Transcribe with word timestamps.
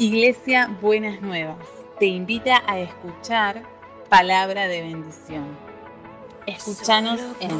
Iglesia 0.00 0.66
Buenas 0.80 1.20
Nuevas 1.20 1.58
te 1.98 2.06
invita 2.06 2.62
a 2.66 2.80
escuchar 2.80 3.62
palabra 4.08 4.66
de 4.66 4.80
bendición. 4.80 5.54
Escúchanos 6.46 7.20
en 7.38 7.50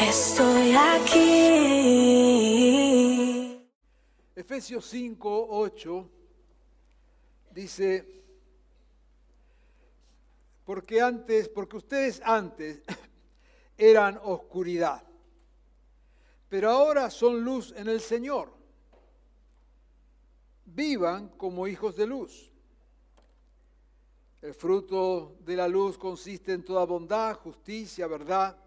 Estoy 0.02 0.76
aquí. 0.76 1.22
Efesios 4.36 4.88
5, 4.88 5.48
8 5.52 6.10
dice, 7.52 8.24
porque 10.66 11.00
antes, 11.00 11.48
porque 11.48 11.78
ustedes 11.78 12.24
antes 12.26 12.82
eran 13.78 14.20
oscuridad, 14.24 15.04
pero 16.50 16.70
ahora 16.70 17.10
son 17.10 17.44
luz 17.44 17.74
en 17.76 17.90
el 17.90 18.00
Señor. 18.00 18.54
Vivan 20.66 21.30
como 21.30 21.68
hijos 21.68 21.96
de 21.96 22.08
luz. 22.08 22.52
El 24.42 24.54
fruto 24.54 25.38
de 25.40 25.56
la 25.56 25.68
luz 25.68 25.98
consiste 25.98 26.54
en 26.54 26.64
toda 26.64 26.86
bondad, 26.86 27.36
justicia, 27.36 28.08
verdad, 28.08 28.58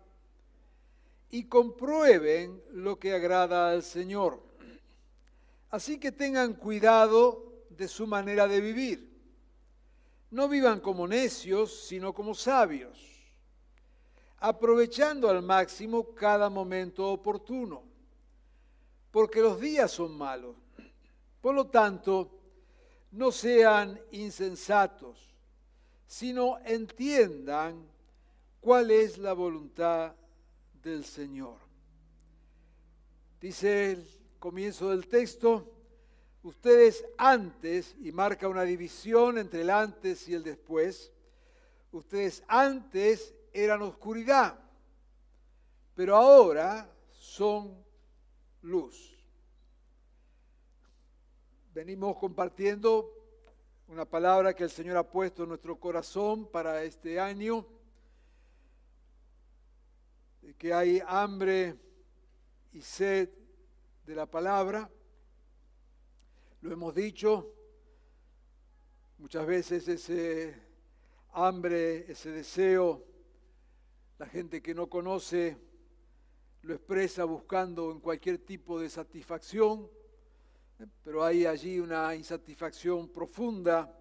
y 1.30 1.44
comprueben 1.44 2.62
lo 2.72 2.98
que 2.98 3.12
agrada 3.12 3.70
al 3.70 3.82
Señor. 3.82 4.42
Así 5.70 5.98
que 5.98 6.12
tengan 6.12 6.54
cuidado 6.54 7.52
de 7.70 7.86
su 7.86 8.06
manera 8.06 8.48
de 8.48 8.60
vivir. 8.60 9.08
No 10.30 10.48
vivan 10.48 10.80
como 10.80 11.06
necios, 11.06 11.86
sino 11.86 12.12
como 12.12 12.34
sabios 12.34 13.17
aprovechando 14.40 15.28
al 15.28 15.42
máximo 15.42 16.14
cada 16.14 16.48
momento 16.48 17.10
oportuno, 17.10 17.82
porque 19.10 19.40
los 19.40 19.60
días 19.60 19.90
son 19.90 20.16
malos. 20.16 20.56
Por 21.40 21.54
lo 21.54 21.66
tanto, 21.66 22.30
no 23.12 23.32
sean 23.32 24.00
insensatos, 24.12 25.34
sino 26.06 26.58
entiendan 26.64 27.86
cuál 28.60 28.90
es 28.90 29.18
la 29.18 29.32
voluntad 29.32 30.14
del 30.82 31.04
Señor. 31.04 31.56
Dice 33.40 33.92
el 33.92 34.08
comienzo 34.38 34.90
del 34.90 35.08
texto, 35.08 35.72
ustedes 36.42 37.04
antes, 37.16 37.96
y 38.00 38.12
marca 38.12 38.48
una 38.48 38.62
división 38.62 39.38
entre 39.38 39.62
el 39.62 39.70
antes 39.70 40.28
y 40.28 40.34
el 40.34 40.42
después, 40.42 41.12
ustedes 41.92 42.42
antes 42.46 43.34
eran 43.62 43.82
oscuridad, 43.82 44.58
pero 45.94 46.16
ahora 46.16 46.90
son 47.10 47.84
luz. 48.62 49.16
Venimos 51.74 52.16
compartiendo 52.16 53.12
una 53.88 54.04
palabra 54.04 54.54
que 54.54 54.64
el 54.64 54.70
Señor 54.70 54.96
ha 54.96 55.10
puesto 55.10 55.42
en 55.42 55.50
nuestro 55.50 55.78
corazón 55.78 56.46
para 56.46 56.82
este 56.82 57.18
año, 57.18 57.66
que 60.56 60.72
hay 60.72 61.00
hambre 61.06 61.76
y 62.72 62.80
sed 62.80 63.28
de 64.04 64.14
la 64.14 64.26
palabra. 64.26 64.90
Lo 66.62 66.72
hemos 66.72 66.94
dicho, 66.94 67.54
muchas 69.18 69.46
veces 69.46 69.86
ese 69.86 70.54
hambre, 71.32 72.10
ese 72.10 72.30
deseo 72.30 73.04
la 74.18 74.26
gente 74.26 74.60
que 74.60 74.74
no 74.74 74.88
conoce 74.88 75.56
lo 76.62 76.74
expresa 76.74 77.24
buscando 77.24 77.92
en 77.92 78.00
cualquier 78.00 78.38
tipo 78.38 78.80
de 78.80 78.90
satisfacción, 78.90 79.88
¿eh? 80.80 80.86
pero 81.04 81.24
hay 81.24 81.46
allí 81.46 81.78
una 81.78 82.12
insatisfacción 82.16 83.08
profunda 83.10 83.96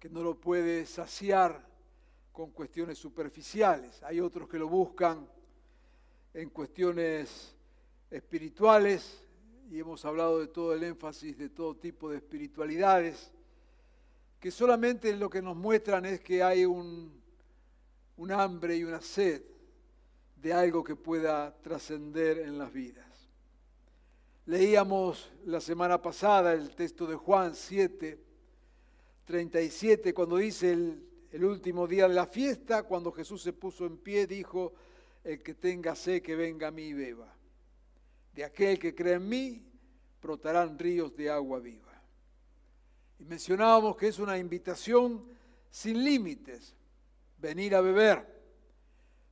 que 0.00 0.08
no 0.08 0.22
lo 0.22 0.40
puede 0.40 0.86
saciar 0.86 1.68
con 2.32 2.52
cuestiones 2.52 2.96
superficiales. 2.96 4.02
Hay 4.02 4.18
otros 4.18 4.48
que 4.48 4.58
lo 4.58 4.68
buscan 4.68 5.28
en 6.32 6.48
cuestiones 6.48 7.54
espirituales 8.10 9.22
y 9.70 9.78
hemos 9.78 10.06
hablado 10.06 10.40
de 10.40 10.46
todo 10.46 10.72
el 10.72 10.82
énfasis 10.84 11.36
de 11.36 11.50
todo 11.50 11.76
tipo 11.76 12.08
de 12.08 12.16
espiritualidades, 12.16 13.30
que 14.40 14.50
solamente 14.50 15.14
lo 15.14 15.28
que 15.28 15.42
nos 15.42 15.56
muestran 15.56 16.06
es 16.06 16.20
que 16.20 16.42
hay 16.42 16.64
un 16.64 17.17
un 18.18 18.32
hambre 18.32 18.76
y 18.76 18.84
una 18.84 19.00
sed 19.00 19.42
de 20.36 20.52
algo 20.52 20.84
que 20.84 20.96
pueda 20.96 21.56
trascender 21.62 22.38
en 22.38 22.58
las 22.58 22.72
vidas. 22.72 23.06
Leíamos 24.46 25.30
la 25.46 25.60
semana 25.60 26.00
pasada 26.00 26.52
el 26.52 26.74
texto 26.74 27.06
de 27.06 27.16
Juan 27.16 27.54
7, 27.54 28.18
37, 29.24 30.14
cuando 30.14 30.36
dice 30.36 30.72
el, 30.72 31.02
el 31.30 31.44
último 31.44 31.86
día 31.86 32.08
de 32.08 32.14
la 32.14 32.26
fiesta, 32.26 32.82
cuando 32.82 33.12
Jesús 33.12 33.42
se 33.42 33.52
puso 33.52 33.86
en 33.86 33.98
pie, 33.98 34.26
dijo, 34.26 34.72
el 35.22 35.42
que 35.42 35.54
tenga 35.54 35.94
sed, 35.94 36.22
que 36.22 36.34
venga 36.34 36.68
a 36.68 36.70
mí 36.70 36.84
y 36.84 36.94
beba. 36.94 37.32
De 38.34 38.44
aquel 38.44 38.78
que 38.78 38.94
cree 38.94 39.14
en 39.14 39.28
mí, 39.28 39.62
brotarán 40.20 40.78
ríos 40.78 41.14
de 41.14 41.30
agua 41.30 41.60
viva. 41.60 42.02
Y 43.18 43.24
mencionábamos 43.24 43.96
que 43.96 44.08
es 44.08 44.18
una 44.18 44.38
invitación 44.38 45.24
sin 45.70 46.02
límites, 46.02 46.74
venir 47.38 47.74
a 47.74 47.80
beber, 47.80 48.26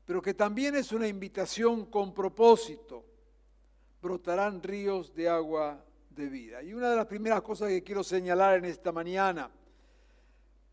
pero 0.05 0.23
que 0.23 0.35
también 0.35 0.77
es 0.77 0.93
una 0.93 1.09
invitación 1.09 1.87
con 1.87 2.15
propósito. 2.15 3.05
Brotarán 4.01 4.63
ríos 4.63 5.15
de 5.15 5.29
agua 5.29 5.85
de 6.11 6.29
vida. 6.29 6.63
Y 6.63 6.73
una 6.73 6.91
de 6.91 6.97
las 6.97 7.07
primeras 7.07 7.43
cosas 7.43 7.69
que 7.69 7.83
quiero 7.83 8.05
señalar 8.05 8.59
en 8.59 8.67
esta 8.67 8.93
mañana, 8.93 9.51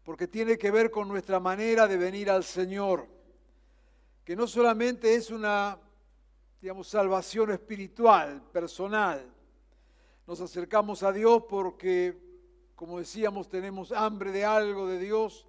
porque 0.04 0.28
tiene 0.28 0.58
que 0.58 0.72
ver 0.72 0.92
con 0.92 1.08
nuestra 1.08 1.40
manera 1.40 1.88
de 1.88 1.98
venir 1.98 2.30
al 2.30 2.44
Señor, 2.44 3.08
que 4.24 4.36
no 4.36 4.48
solamente 4.48 5.16
es 5.16 5.32
una, 5.32 5.78
digamos, 6.62 6.88
salvación 6.88 7.52
espiritual, 7.52 8.42
personal. 8.52 9.26
Nos 10.28 10.40
acercamos 10.40 11.04
a 11.04 11.12
Dios 11.12 11.44
porque, 11.50 12.18
como 12.76 13.00
decíamos, 13.00 13.50
tenemos 13.50 13.92
hambre 13.92 14.32
de 14.32 14.46
algo 14.46 14.88
de 14.88 15.00
Dios 15.00 15.48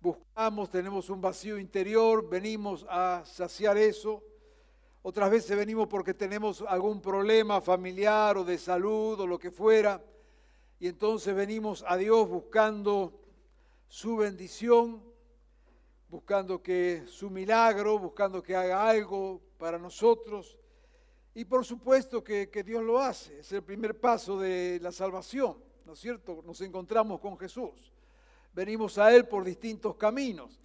buscamos, 0.00 0.70
tenemos 0.70 1.10
un 1.10 1.20
vacío 1.20 1.58
interior, 1.58 2.28
venimos 2.28 2.86
a 2.88 3.22
saciar 3.24 3.76
eso. 3.76 4.22
Otras 5.02 5.30
veces 5.30 5.56
venimos 5.56 5.88
porque 5.88 6.14
tenemos 6.14 6.62
algún 6.62 7.00
problema 7.00 7.60
familiar 7.60 8.36
o 8.36 8.44
de 8.44 8.58
salud 8.58 9.20
o 9.20 9.26
lo 9.26 9.38
que 9.38 9.50
fuera. 9.50 10.02
Y 10.78 10.88
entonces 10.88 11.34
venimos 11.34 11.84
a 11.86 11.96
Dios 11.96 12.28
buscando 12.28 13.12
su 13.88 14.16
bendición, 14.16 15.02
buscando 16.08 16.62
que 16.62 17.04
su 17.06 17.30
milagro, 17.30 17.98
buscando 17.98 18.42
que 18.42 18.56
haga 18.56 18.88
algo 18.88 19.40
para 19.58 19.78
nosotros. 19.78 20.58
Y 21.34 21.44
por 21.44 21.64
supuesto 21.64 22.24
que, 22.24 22.48
que 22.50 22.62
Dios 22.62 22.82
lo 22.82 22.98
hace, 22.98 23.40
es 23.40 23.52
el 23.52 23.62
primer 23.62 23.98
paso 24.00 24.38
de 24.38 24.78
la 24.82 24.90
salvación, 24.92 25.56
¿no 25.86 25.92
es 25.92 25.98
cierto? 26.00 26.42
Nos 26.44 26.60
encontramos 26.60 27.20
con 27.20 27.38
Jesús 27.38 27.92
venimos 28.52 28.98
a 28.98 29.14
Él 29.14 29.26
por 29.26 29.44
distintos 29.44 29.96
caminos 29.96 30.60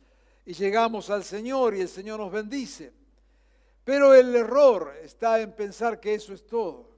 y 0.46 0.53
llegamos 0.53 1.09
al 1.09 1.23
Señor 1.23 1.75
y 1.75 1.81
el 1.81 1.90
Señor 1.90 2.19
nos 2.19 2.31
bendice. 2.31 2.94
Pero 3.84 4.13
el 4.13 4.35
error 4.35 4.94
está 5.01 5.40
en 5.41 5.53
pensar 5.53 6.00
que 6.00 6.13
eso 6.13 6.34
es 6.34 6.46
todo. 6.46 6.90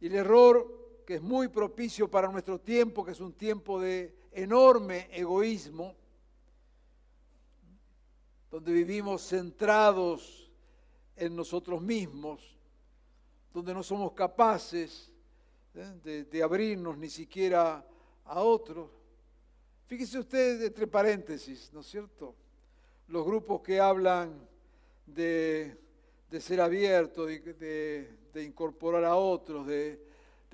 Y 0.00 0.06
el 0.06 0.16
error 0.16 1.02
que 1.06 1.14
es 1.14 1.22
muy 1.22 1.48
propicio 1.48 2.10
para 2.10 2.28
nuestro 2.28 2.60
tiempo, 2.60 3.04
que 3.04 3.12
es 3.12 3.20
un 3.20 3.32
tiempo 3.32 3.80
de 3.80 4.14
enorme 4.32 5.08
egoísmo, 5.12 5.94
donde 8.50 8.72
vivimos 8.72 9.22
centrados 9.26 10.50
en 11.16 11.34
nosotros 11.34 11.80
mismos, 11.80 12.56
donde 13.52 13.74
no 13.74 13.82
somos 13.82 14.12
capaces 14.12 15.12
¿eh? 15.74 15.92
de, 16.02 16.24
de 16.24 16.42
abrirnos 16.42 16.96
ni 16.96 17.10
siquiera 17.10 17.84
a 18.24 18.42
otros, 18.42 18.90
Fíjese 19.88 20.18
usted, 20.18 20.62
entre 20.64 20.86
paréntesis, 20.86 21.72
¿no 21.72 21.80
es 21.80 21.86
cierto? 21.86 22.34
Los 23.06 23.24
grupos 23.24 23.62
que 23.62 23.80
hablan 23.80 24.46
de, 25.06 25.78
ser 26.38 26.60
abierto, 26.60 27.24
de, 27.24 28.06
incorporar 28.34 29.02
a 29.06 29.16
otros, 29.16 29.66
de, 29.66 29.98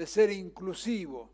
ser 0.06 0.30
inclusivo. 0.30 1.28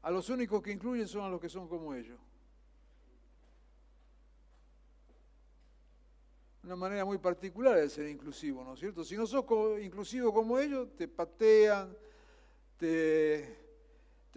A 0.00 0.10
los 0.10 0.30
únicos 0.30 0.62
que 0.62 0.72
incluyen 0.72 1.06
son 1.06 1.20
a 1.20 1.28
los 1.28 1.38
que 1.38 1.50
son 1.50 1.68
como 1.68 1.92
ellos. 1.92 2.18
Una 6.64 6.76
manera 6.76 7.04
muy 7.04 7.18
particular 7.18 7.76
de 7.76 7.90
ser 7.90 8.08
inclusivo, 8.08 8.64
¿no 8.64 8.72
es 8.72 8.80
cierto? 8.80 9.04
Si 9.04 9.18
no 9.18 9.26
sos 9.26 9.44
inclusivo 9.82 10.32
como 10.32 10.58
ellos, 10.58 10.88
te 10.96 11.06
patean, 11.06 11.94
te 12.78 13.57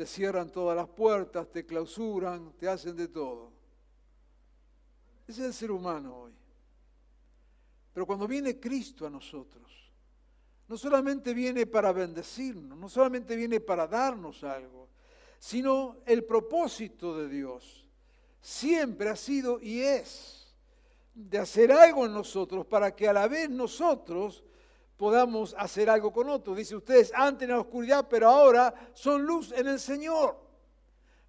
te 0.02 0.08
cierran 0.08 0.50
todas 0.50 0.76
las 0.76 0.88
puertas, 0.88 1.52
te 1.52 1.64
clausuran, 1.64 2.54
te 2.54 2.68
hacen 2.68 2.96
de 2.96 3.08
todo. 3.08 3.52
Ese 5.28 5.42
es 5.42 5.48
el 5.48 5.54
ser 5.54 5.70
humano 5.70 6.22
hoy. 6.22 6.34
Pero 7.94 8.08
cuando 8.08 8.28
viene 8.28 8.60
Cristo 8.60 9.06
a 9.06 9.12
nosotros, 9.12 9.72
no 10.68 10.76
solamente 10.76 11.36
viene 11.36 11.68
para 11.68 11.92
bendecirnos, 11.92 12.80
no 12.80 12.90
solamente 12.90 13.36
viene 13.36 13.60
para 13.60 13.86
darnos 13.86 14.44
algo, 14.44 14.90
sino 15.38 15.98
el 16.08 16.24
propósito 16.24 17.16
de 17.16 17.30
Dios 17.30 17.86
siempre 18.42 19.08
ha 19.08 19.16
sido 19.16 19.62
y 19.62 19.82
es 19.82 20.52
de 21.14 21.38
hacer 21.38 21.72
algo 21.72 22.08
en 22.08 22.14
nosotros 22.14 22.66
para 22.66 22.96
que 22.96 23.08
a 23.08 23.14
la 23.14 23.28
vez 23.28 23.52
nosotros 23.52 24.44
podamos 25.02 25.56
hacer 25.58 25.90
algo 25.90 26.14
con 26.14 26.30
otros. 26.30 26.56
Dice 26.56 26.76
ustedes, 26.76 27.12
antes 27.16 27.50
en 27.50 27.56
la 27.56 27.62
oscuridad, 27.62 28.06
pero 28.08 28.30
ahora 28.30 28.72
son 28.94 29.26
luz 29.26 29.52
en 29.52 29.66
el 29.66 29.80
Señor. 29.80 30.38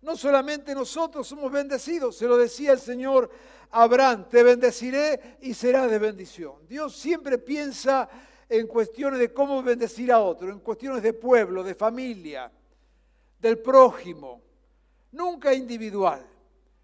No 0.03 0.15
solamente 0.15 0.75
nosotros 0.75 1.27
somos 1.27 1.51
bendecidos, 1.51 2.19
se 2.19 2.27
lo 2.27 2.37
decía 2.37 2.73
el 2.73 2.79
Señor 2.79 3.31
a 3.71 3.85
Abraham, 3.85 4.29
te 4.29 4.43
bendeciré 4.43 5.39
y 5.41 5.55
serás 5.55 5.91
de 5.91 5.99
bendición. 5.99 6.57
Dios 6.69 6.95
siempre 6.95 7.39
piensa 7.39 8.11
en 8.47 8.67
cuestiones 8.67 9.19
de 9.19 9.33
cómo 9.33 9.63
bendecir 9.63 10.13
a 10.13 10.21
otro, 10.21 10.51
en 10.51 10.59
cuestiones 10.59 11.03
de 11.03 11.15
pueblo, 11.15 11.63
de 11.63 11.75
familia, 11.75 12.53
del 13.39 13.59
prójimo, 13.59 14.43
nunca 15.13 15.55
individual. 15.55 16.27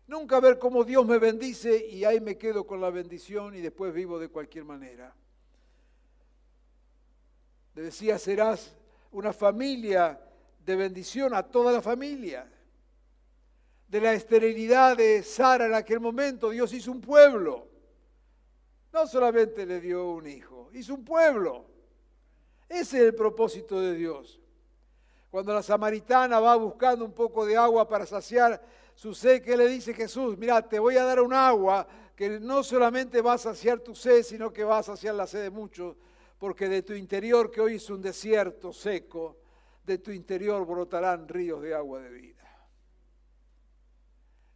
Nunca 0.07 0.41
ver 0.41 0.59
cómo 0.59 0.85
Dios 0.85 1.05
me 1.05 1.19
bendice 1.19 1.87
y 1.87 2.05
ahí 2.05 2.19
me 2.19 2.39
quedo 2.39 2.67
con 2.67 2.81
la 2.81 2.89
bendición 2.89 3.55
y 3.55 3.61
después 3.61 3.93
vivo 3.93 4.19
de 4.19 4.31
cualquier 4.31 4.65
manera. 4.65 5.15
Le 7.79 7.85
decía, 7.85 8.19
serás 8.19 8.75
una 9.13 9.33
familia 9.33 10.21
de 10.67 10.75
bendición 10.75 11.33
a 11.33 11.45
toda 11.45 11.71
la 11.71 11.81
familia. 11.81 12.51
De 13.87 14.01
la 14.01 14.15
esterilidad 14.15 14.97
de 14.97 15.23
Sara 15.23 15.67
en 15.67 15.75
aquel 15.75 16.01
momento, 16.01 16.51
Dios 16.51 16.73
hizo 16.73 16.91
un 16.91 17.01
pueblo. 17.01 17.69
No 18.93 19.07
solamente 19.07 19.65
le 19.65 19.81
dio 19.81 20.11
un 20.11 20.27
hijo, 20.27 20.71
hizo 20.73 20.93
un 20.93 21.05
pueblo. 21.05 21.67
Ese 22.69 22.97
es 22.97 23.05
el 23.05 23.15
propósito 23.15 23.81
de 23.81 23.95
Dios. 23.95 24.41
Cuando 25.31 25.55
la 25.55 25.63
samaritana 25.63 26.41
va 26.41 26.57
buscando 26.57 27.05
un 27.05 27.13
poco 27.13 27.47
de 27.47 27.57
agua 27.57 27.89
para 27.89 28.07
saciar 28.07 28.61
su 28.97 29.15
sed, 29.15 29.41
¿qué 29.41 29.57
le 29.57 29.69
dice 29.69 29.95
Jesús? 29.95 30.37
Mira, 30.37 30.69
te 30.69 30.81
voy 30.81 30.97
a 30.97 31.05
dar 31.05 31.21
un 31.21 31.33
agua 31.33 31.87
que 32.17 32.41
no 32.41 32.65
solamente 32.65 33.23
va 33.23 33.35
a 33.35 33.39
saciar 33.39 33.79
tu 33.79 33.95
sed, 33.95 34.25
sino 34.25 34.53
que 34.53 34.65
va 34.65 34.79
a 34.79 34.83
saciar 34.83 35.15
la 35.15 35.29
sed 35.29 35.43
de 35.43 35.51
muchos 35.51 35.97
porque 36.39 36.69
de 36.69 36.83
tu 36.83 36.95
interior, 36.95 37.51
que 37.51 37.61
hoy 37.61 37.75
es 37.75 37.91
un 37.91 38.01
desierto 38.01 38.73
seco, 38.73 39.37
de 39.85 39.99
tu 39.99 40.13
interior 40.13 40.65
brotarán 40.65 41.27
ríos 41.27 41.61
de 41.63 41.75
agua 41.75 42.01
de 42.01 42.11
vida. 42.11 42.35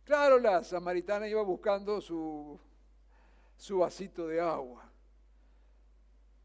Claro, 0.04 0.38
la 0.38 0.62
samaritana 0.62 1.26
iba 1.26 1.42
buscando 1.42 2.00
su, 2.00 2.58
su 3.56 3.78
vasito 3.78 4.28
de 4.28 4.40
agua, 4.40 4.88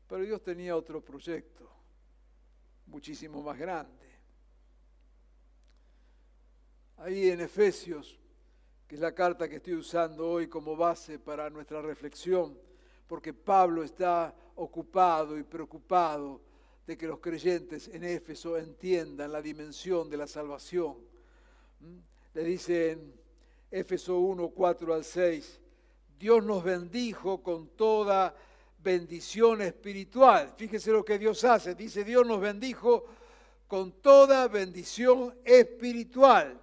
pero 0.07 0.23
Dios 0.23 0.41
tenía 0.41 0.75
otro 0.75 1.03
proyecto, 1.03 1.69
muchísimo 2.85 3.43
más 3.43 3.57
grande. 3.57 4.07
Ahí 6.97 7.29
en 7.29 7.41
Efesios, 7.41 8.17
que 8.87 8.95
es 8.95 9.01
la 9.01 9.13
carta 9.13 9.47
que 9.47 9.57
estoy 9.57 9.75
usando 9.75 10.27
hoy 10.27 10.47
como 10.47 10.75
base 10.75 11.19
para 11.19 11.49
nuestra 11.49 11.81
reflexión, 11.81 12.57
porque 13.07 13.33
Pablo 13.33 13.83
está 13.83 14.33
ocupado 14.55 15.37
y 15.37 15.43
preocupado 15.43 16.41
de 16.85 16.97
que 16.97 17.07
los 17.07 17.19
creyentes 17.19 17.87
en 17.89 18.03
Éfeso 18.03 18.57
entiendan 18.57 19.31
la 19.31 19.41
dimensión 19.41 20.09
de 20.09 20.17
la 20.17 20.27
salvación. 20.27 20.97
¿Mm? 21.79 21.97
Le 22.33 22.43
dice 22.43 22.91
en 22.91 23.13
Éfeso 23.71 24.19
1, 24.19 24.49
4 24.49 24.93
al 24.93 25.03
6, 25.03 25.59
Dios 26.19 26.43
nos 26.43 26.63
bendijo 26.63 27.43
con 27.43 27.69
toda 27.69 28.35
bendición 28.79 29.61
espiritual. 29.61 30.53
Fíjese 30.55 30.91
lo 30.91 31.03
que 31.03 31.19
Dios 31.19 31.43
hace. 31.43 31.75
Dice, 31.75 32.03
Dios 32.03 32.25
nos 32.25 32.39
bendijo 32.39 33.05
con 33.67 33.91
toda 34.01 34.47
bendición 34.47 35.37
espiritual 35.43 36.59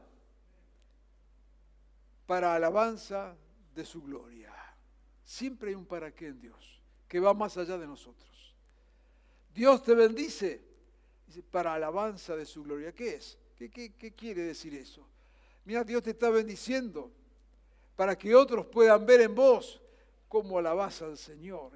para 2.26 2.54
alabanza 2.54 3.36
de 3.74 3.84
su 3.84 4.02
gloria. 4.02 4.53
Siempre 5.24 5.70
hay 5.70 5.74
un 5.74 5.86
para 5.86 6.14
qué 6.14 6.28
en 6.28 6.40
Dios, 6.40 6.80
que 7.08 7.20
va 7.20 7.34
más 7.34 7.56
allá 7.56 7.78
de 7.78 7.86
nosotros. 7.86 8.54
Dios 9.54 9.82
te 9.82 9.94
bendice 9.94 10.60
dice, 11.26 11.42
para 11.50 11.74
alabanza 11.74 12.36
de 12.36 12.44
su 12.44 12.62
gloria. 12.62 12.92
¿Qué 12.92 13.14
es? 13.14 13.38
¿Qué, 13.56 13.70
qué 13.70 14.12
quiere 14.12 14.42
decir 14.42 14.74
eso? 14.74 15.06
Mira, 15.64 15.84
Dios 15.84 16.02
te 16.02 16.10
está 16.10 16.28
bendiciendo 16.28 17.10
para 17.96 18.18
que 18.18 18.34
otros 18.34 18.66
puedan 18.66 19.06
ver 19.06 19.22
en 19.22 19.34
vos 19.34 19.80
cómo 20.28 20.58
alabas 20.58 21.00
al 21.02 21.16
Señor. 21.16 21.72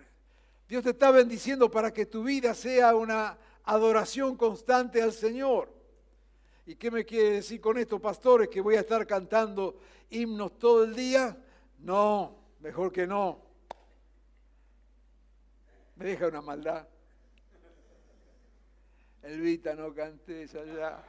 Dios 0.68 0.82
te 0.82 0.90
está 0.90 1.10
bendiciendo 1.10 1.70
para 1.70 1.92
que 1.92 2.04
tu 2.04 2.24
vida 2.24 2.54
sea 2.54 2.94
una 2.94 3.38
adoración 3.64 4.36
constante 4.36 5.00
al 5.00 5.12
Señor. 5.12 5.72
¿Y 6.66 6.74
qué 6.74 6.90
me 6.90 7.06
quiere 7.06 7.30
decir 7.30 7.60
con 7.60 7.78
esto, 7.78 7.98
pastores? 7.98 8.48
¿Que 8.48 8.60
voy 8.60 8.74
a 8.74 8.80
estar 8.80 9.06
cantando 9.06 9.78
himnos 10.10 10.58
todo 10.58 10.84
el 10.84 10.94
día? 10.94 11.34
No, 11.78 12.37
Mejor 12.60 12.92
que 12.92 13.06
no. 13.06 13.40
Me 15.96 16.06
deja 16.06 16.28
una 16.28 16.42
maldad. 16.42 16.86
Elvita, 19.22 19.74
no 19.74 19.94
cantes 19.94 20.54
allá. 20.54 21.02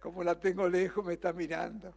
Como 0.00 0.22
la 0.22 0.38
tengo 0.38 0.68
lejos, 0.68 1.04
me 1.04 1.14
está 1.14 1.32
mirando. 1.32 1.94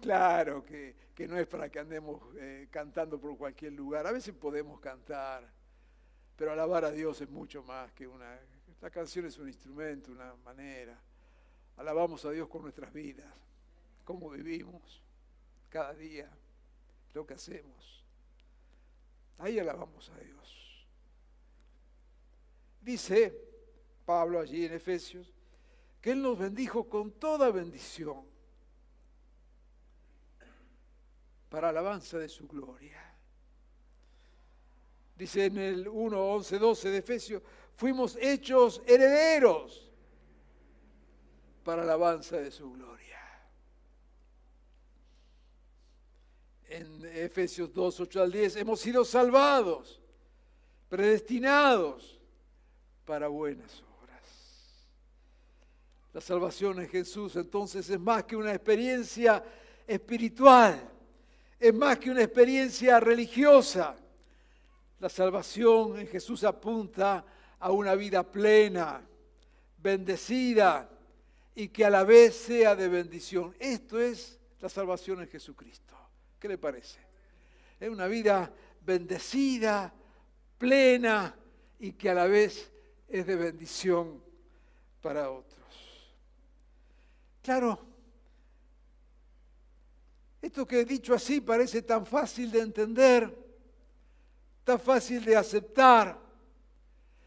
Claro 0.00 0.64
que, 0.64 0.94
no 1.28 1.36
es 1.36 1.46
para 1.46 1.68
que 1.68 1.80
andemos 1.80 2.22
eh, 2.36 2.68
cantando 2.70 3.20
por 3.20 3.36
cualquier 3.36 3.72
lugar. 3.72 4.06
A 4.06 4.12
veces 4.12 4.34
podemos 4.34 4.80
cantar, 4.80 5.48
pero 6.36 6.52
alabar 6.52 6.84
a 6.84 6.90
Dios 6.90 7.20
es 7.20 7.28
mucho 7.28 7.62
más 7.62 7.92
que 7.92 8.06
una... 8.06 8.38
La 8.80 8.90
canción 8.90 9.26
es 9.26 9.36
un 9.38 9.48
instrumento, 9.48 10.12
una 10.12 10.34
manera. 10.36 10.96
Alabamos 11.76 12.24
a 12.24 12.30
Dios 12.30 12.48
con 12.48 12.62
nuestras 12.62 12.92
vidas 12.92 13.47
cómo 14.08 14.30
vivimos 14.30 15.02
cada 15.68 15.92
día, 15.92 16.30
lo 17.12 17.26
que 17.26 17.34
hacemos. 17.34 18.02
Ahí 19.36 19.58
alabamos 19.58 20.08
a 20.08 20.18
Dios. 20.20 20.86
Dice 22.80 23.38
Pablo 24.06 24.40
allí 24.40 24.64
en 24.64 24.72
Efesios 24.72 25.30
que 26.00 26.12
Él 26.12 26.22
nos 26.22 26.38
bendijo 26.38 26.88
con 26.88 27.12
toda 27.20 27.50
bendición 27.50 28.24
para 31.50 31.68
alabanza 31.68 32.16
de 32.16 32.30
su 32.30 32.48
gloria. 32.48 33.14
Dice 35.16 35.44
en 35.44 35.58
el 35.58 35.86
1, 35.86 36.18
11, 36.18 36.58
12 36.58 36.90
de 36.92 36.96
Efesios, 36.96 37.42
fuimos 37.76 38.16
hechos 38.16 38.80
herederos 38.86 39.92
para 41.62 41.82
alabanza 41.82 42.38
de 42.38 42.50
su 42.50 42.72
gloria. 42.72 43.17
En 46.68 47.04
Efesios 47.14 47.72
2, 47.72 48.00
8 48.00 48.22
al 48.22 48.32
10, 48.32 48.56
hemos 48.56 48.80
sido 48.80 49.04
salvados, 49.04 50.00
predestinados 50.88 52.20
para 53.04 53.28
buenas 53.28 53.82
obras. 54.00 54.84
La 56.12 56.20
salvación 56.20 56.80
en 56.80 56.88
Jesús 56.88 57.36
entonces 57.36 57.88
es 57.88 57.98
más 57.98 58.24
que 58.24 58.36
una 58.36 58.52
experiencia 58.52 59.42
espiritual, 59.86 60.78
es 61.58 61.74
más 61.74 61.98
que 61.98 62.10
una 62.10 62.22
experiencia 62.22 63.00
religiosa. 63.00 63.96
La 65.00 65.08
salvación 65.08 65.98
en 65.98 66.06
Jesús 66.06 66.44
apunta 66.44 67.24
a 67.58 67.70
una 67.72 67.94
vida 67.94 68.22
plena, 68.22 69.00
bendecida 69.78 70.88
y 71.54 71.68
que 71.68 71.84
a 71.84 71.90
la 71.90 72.04
vez 72.04 72.36
sea 72.36 72.76
de 72.76 72.88
bendición. 72.88 73.54
Esto 73.58 73.98
es 73.98 74.38
la 74.60 74.68
salvación 74.68 75.20
en 75.22 75.28
Jesucristo. 75.28 75.97
¿Qué 76.38 76.48
le 76.48 76.58
parece? 76.58 76.98
Es 77.80 77.88
una 77.88 78.06
vida 78.06 78.52
bendecida, 78.84 79.92
plena 80.56 81.34
y 81.78 81.92
que 81.92 82.10
a 82.10 82.14
la 82.14 82.26
vez 82.26 82.70
es 83.08 83.26
de 83.26 83.36
bendición 83.36 84.22
para 85.00 85.30
otros. 85.30 85.58
Claro, 87.42 87.78
esto 90.40 90.66
que 90.66 90.80
he 90.80 90.84
dicho 90.84 91.14
así 91.14 91.40
parece 91.40 91.82
tan 91.82 92.06
fácil 92.06 92.50
de 92.50 92.60
entender, 92.60 93.36
tan 94.64 94.78
fácil 94.78 95.24
de 95.24 95.36
aceptar. 95.36 96.18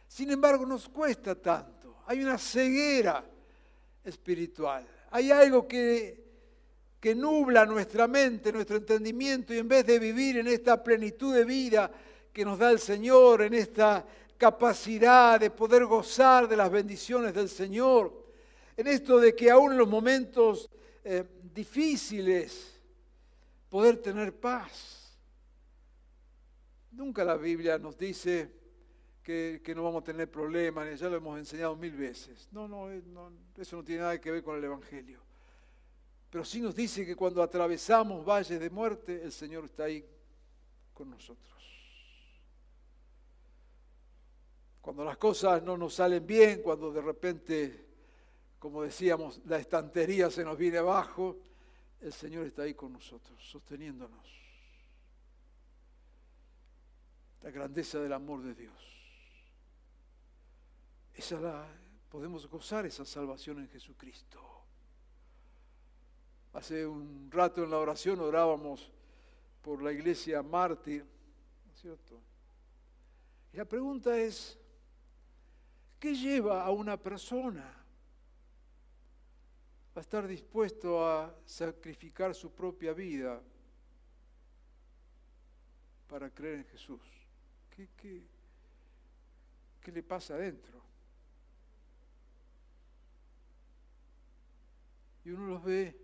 Sin 0.08 0.32
embargo, 0.32 0.66
nos 0.66 0.88
cuesta 0.88 1.36
tanto. 1.36 2.04
Hay 2.06 2.24
una 2.24 2.38
ceguera 2.38 3.24
espiritual. 4.04 4.88
Hay 5.12 5.32
algo 5.32 5.68
que 5.68 6.31
que 7.02 7.16
nubla 7.16 7.66
nuestra 7.66 8.08
mente, 8.08 8.54
nuestro 8.54 8.78
entendimiento, 8.78 9.56
y 9.56 9.58
en 9.58 9.68
vez 9.68 9.88
de 9.88 9.98
vivir 9.98 10.38
en 10.38 10.48
esta 10.48 10.84
plenitud 10.84 11.34
de 11.34 11.44
vida 11.44 11.92
que 12.32 12.46
nos 12.46 12.60
da 12.60 12.70
el 12.70 12.80
Señor, 12.80 13.42
en 13.42 13.56
esta 13.56 14.06
capacidad 14.38 15.40
de 15.40 15.50
poder 15.50 15.86
gozar 15.86 16.48
de 16.48 16.56
las 16.56 16.70
bendiciones 16.70 17.34
del 17.34 17.50
Señor, 17.50 18.24
en 18.78 18.86
esto 18.86 19.20
de 19.20 19.36
que 19.36 19.50
aún 19.50 19.72
en 19.72 19.80
los 19.80 19.90
momentos 19.90 20.70
eh, 21.04 21.24
difícil 21.54 22.30
es 22.30 22.80
poder 23.68 23.98
tener 23.98 24.40
paz. 24.40 25.18
Nunca 26.92 27.24
la 27.24 27.36
Biblia 27.36 27.80
nos 27.80 27.98
dice 27.98 28.52
que, 29.24 29.74
no 29.76 29.84
vamos 29.84 30.04
a 30.04 30.06
tener 30.06 30.30
problemas, 30.30 31.00
ya 31.00 31.10
lo 31.10 31.18
hemos 31.18 31.40
enseñado 31.40 31.76
mil 31.76 31.94
veces. 31.94 32.48
No, 32.52 32.68
no, 32.68 32.90
no, 32.90 33.32
eso 33.58 33.78
no 33.78 33.84
tiene 33.84 34.02
nada 34.02 34.22
que 34.22 34.30
ver 34.30 34.44
con 34.44 34.56
el 34.56 34.64
Evangelio. 34.64 35.31
Pero 36.32 36.46
sí 36.46 36.62
nos 36.62 36.74
dice 36.74 37.06
que 37.06 37.16
cuando 37.16 37.44
atravesamos 37.44 38.26
valles 38.26 38.58
de 38.58 38.70
muerte, 38.70 39.22
el 39.22 39.34
Señor 39.34 39.66
está 39.66 39.84
ahí 39.84 40.04
con 40.94 41.10
nosotros. 41.10 41.52
Cuando 44.80 45.04
las 45.04 45.18
cosas 45.18 45.62
no 45.62 45.76
nos 45.76 45.94
salen 45.96 46.26
bien, 46.26 46.62
cuando 46.64 46.92
de 46.94 47.02
repente, 47.02 47.86
como 48.58 48.82
decíamos, 48.82 49.42
la 49.46 49.58
estantería 49.58 50.32
se 50.32 50.46
nos 50.46 50.58
viene 50.58 50.78
abajo, 50.78 51.38
el 52.00 52.14
Señor 52.14 52.48
está 52.48 52.64
ahí 52.64 52.76
con 52.76 52.94
nosotros, 52.94 53.38
sosteniéndonos. 53.44 54.26
La 57.42 57.52
grandeza 57.52 58.00
del 58.00 58.14
amor 58.14 58.42
de 58.42 58.56
Dios. 58.56 58.74
Esa 61.14 61.42
la, 61.42 61.68
podemos 62.10 62.48
gozar 62.48 62.86
esa 62.86 63.04
salvación 63.04 63.60
en 63.60 63.68
Jesucristo. 63.68 64.61
Hace 66.54 66.86
un 66.86 67.30
rato 67.32 67.64
en 67.64 67.72
la 67.72 67.78
oración 67.78 68.20
orábamos 68.20 68.92
por 69.62 69.82
la 69.82 69.92
iglesia 69.92 70.42
mártir, 70.44 71.06
¿no 71.66 71.74
es 71.74 71.80
cierto? 71.80 72.20
Y 73.54 73.58
la 73.58 73.66
pregunta 73.66 74.18
es, 74.18 74.58
¿qué 76.00 76.14
lleva 76.14 76.64
a 76.64 76.72
una 76.72 76.98
persona 76.98 77.78
a 79.94 80.00
estar 80.00 80.28
dispuesto 80.28 81.06
a 81.06 81.34
sacrificar 81.46 82.34
su 82.34 82.52
propia 82.52 82.94
vida 82.94 83.42
para 86.08 86.30
creer 86.30 86.60
en 86.60 86.66
Jesús? 86.66 87.02
¿Qué, 87.70 87.90
qué, 87.96 88.22
qué 89.82 89.92
le 89.92 90.04
pasa 90.04 90.34
adentro? 90.34 90.82
Y 95.24 95.30
uno 95.30 95.46
los 95.48 95.64
ve, 95.64 96.01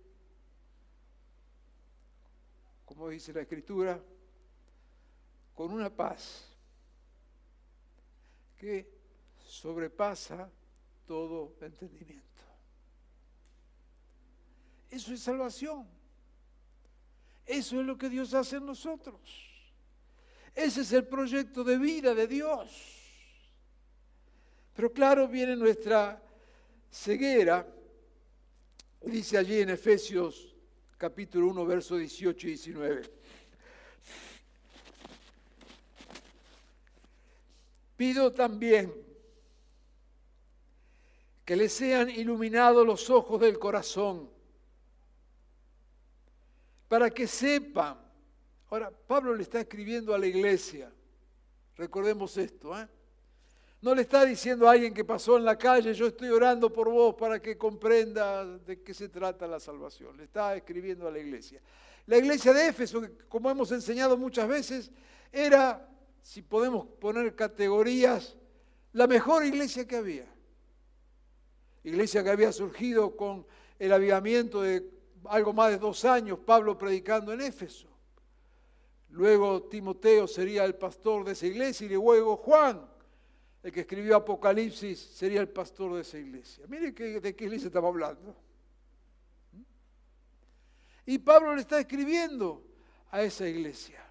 como 2.88 3.10
dice 3.10 3.32
la 3.34 3.42
Escritura, 3.42 4.02
con 5.54 5.72
una 5.72 5.96
paz 5.96 6.58
que 8.58 8.90
sobrepasa 9.46 10.50
todo 11.06 11.54
entendimiento. 11.62 12.26
Eso 14.90 15.14
es 15.14 15.20
salvación. 15.20 15.86
Eso 17.46 17.80
es 17.80 17.86
lo 17.86 17.96
que 17.96 18.10
Dios 18.10 18.34
hace 18.34 18.56
en 18.56 18.66
nosotros. 18.66 19.20
Ese 20.56 20.82
es 20.82 20.92
el 20.94 21.06
proyecto 21.06 21.64
de 21.64 21.78
vida 21.78 22.16
de 22.16 22.26
Dios. 22.26 22.72
Pero 24.74 24.92
claro, 24.92 25.28
viene 25.28 25.56
nuestra 25.56 26.20
ceguera 26.90 27.68
Dice 29.02 29.38
allí 29.38 29.62
en 29.62 29.70
Efesios 29.70 30.47
capítulo 30.98 31.48
1, 31.50 31.66
verso 31.66 31.96
18 31.96 32.48
y 32.48 32.50
19. 32.50 33.02
Pido 37.96 38.34
también 38.34 38.94
que 41.46 41.56
les 41.56 41.72
sean 41.72 42.10
iluminados 42.10 42.86
los 42.86 43.10
ojos 43.10 43.40
del 43.40 43.58
corazón, 43.58 44.30
para 46.88 47.10
que 47.10 47.28
sepan. 47.28 47.98
Ahora, 48.70 48.92
Pablo 48.92 49.34
le 49.34 49.44
está 49.44 49.62
escribiendo 49.62 50.14
a 50.14 50.18
la 50.18 50.28
iglesia, 50.28 50.92
recordemos 51.76 52.38
esto, 52.38 52.78
¿eh? 52.78 52.88
No 53.82 53.94
le 53.94 54.02
está 54.02 54.26
diciendo 54.26 54.68
a 54.68 54.72
alguien 54.72 54.94
que 54.94 55.06
pasó 55.06 55.38
en 55.38 55.46
la 55.46 55.58
calle, 55.58 55.94
yo 55.94 56.08
estoy 56.08 56.30
orando 56.30 56.74
por 56.74 56.90
vos 56.90 57.16
para 57.16 57.40
que 57.40 57.58
comprenda 57.58 58.44
de 58.44 58.82
qué 58.82 58.94
se 58.94 59.10
trata 59.10 59.46
la 59.46 59.60
salvación. 59.60 60.18
Le 60.18 60.24
está 60.24 60.56
escribiendo 60.56 61.08
a 61.08 61.12
la 61.12 61.20
iglesia. 61.20 61.62
La 62.08 62.18
iglesia 62.18 62.54
de 62.54 62.68
Éfeso, 62.70 63.04
como 63.30 63.52
hemos 63.52 63.72
enseñado 63.72 64.18
muchas 64.18 64.48
veces, 64.48 64.92
era, 65.32 65.88
si 66.24 66.42
podemos 66.42 66.88
poner 67.00 67.36
categorías, 67.36 68.36
la 68.94 69.06
mejor 69.06 69.46
iglesia 69.46 69.88
que 69.88 69.98
había. 69.98 70.26
Iglesia 71.84 72.24
que 72.24 72.32
había 72.32 72.52
surgido 72.52 73.16
con 73.16 73.46
el 73.78 73.94
avivamiento 73.94 74.62
de 74.62 74.90
algo 75.26 75.54
más 75.54 75.70
de 75.70 75.78
dos 75.78 76.04
años, 76.04 76.40
Pablo 76.40 76.78
predicando 76.78 77.32
en 77.32 77.42
Éfeso. 77.42 77.88
Luego 79.10 79.64
Timoteo 79.64 80.28
sería 80.28 80.66
el 80.66 80.76
pastor 80.76 81.24
de 81.26 81.34
esa 81.34 81.46
iglesia 81.46 81.86
y 81.86 81.90
luego 81.90 82.38
Juan 82.38 82.97
el 83.68 83.74
que 83.74 83.82
escribió 83.82 84.16
Apocalipsis 84.16 84.98
sería 84.98 85.42
el 85.42 85.50
pastor 85.50 85.94
de 85.96 86.00
esa 86.00 86.18
iglesia. 86.18 86.64
Mire 86.70 86.94
de 86.94 87.36
qué 87.36 87.44
iglesia 87.44 87.68
estamos 87.68 87.90
hablando. 87.90 88.34
Y 91.06 91.18
Pablo 91.18 91.54
le 91.54 91.60
está 91.60 91.78
escribiendo 91.78 92.64
a 93.12 93.22
esa 93.22 93.46
iglesia. 93.46 94.02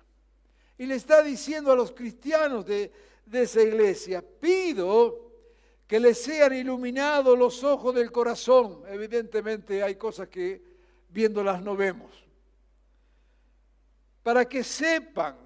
Y 0.77 0.85
le 0.85 0.97
está 0.97 1.23
diciendo 1.23 1.73
a 1.73 1.75
los 1.75 1.93
cristianos 1.93 2.67
de, 2.67 2.93
de 3.25 3.43
esa 3.43 3.63
iglesia, 3.63 4.23
pido 4.23 5.33
que 5.87 6.01
les 6.01 6.23
sean 6.23 6.53
iluminados 6.53 7.39
los 7.39 7.65
ojos 7.65 7.95
del 7.95 8.13
corazón. 8.13 8.83
Evidentemente 8.89 9.83
hay 9.83 9.95
cosas 9.95 10.29
que 10.29 10.63
viéndolas 11.09 11.63
no 11.63 11.75
vemos. 11.75 12.11
Para 14.23 14.47
que 14.47 14.63
sepan 14.63 15.46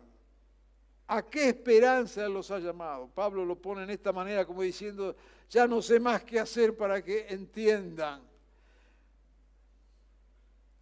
¿A 1.13 1.23
qué 1.23 1.49
esperanza 1.49 2.29
los 2.29 2.53
ha 2.53 2.61
llamado? 2.61 3.09
Pablo 3.09 3.45
lo 3.45 3.57
pone 3.57 3.83
en 3.83 3.91
esta 3.91 4.13
manera 4.13 4.45
como 4.45 4.63
diciendo, 4.63 5.17
ya 5.49 5.67
no 5.67 5.83
sé 5.83 5.99
más 5.99 6.23
qué 6.23 6.39
hacer 6.39 6.77
para 6.77 7.03
que 7.03 7.27
entiendan 7.31 8.23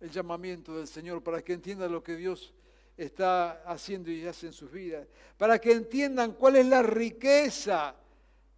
el 0.01 0.11
llamamiento 0.11 0.77
del 0.77 0.87
Señor, 0.87 1.23
para 1.23 1.41
que 1.41 1.55
entiendan 1.55 1.91
lo 1.91 2.03
que 2.03 2.15
Dios 2.15 2.53
está 2.95 3.63
haciendo 3.63 4.11
y 4.11 4.27
hace 4.27 4.49
en 4.49 4.53
sus 4.53 4.71
vidas, 4.71 5.09
para 5.39 5.59
que 5.59 5.73
entiendan 5.73 6.33
cuál 6.33 6.57
es 6.57 6.67
la 6.67 6.83
riqueza 6.83 7.95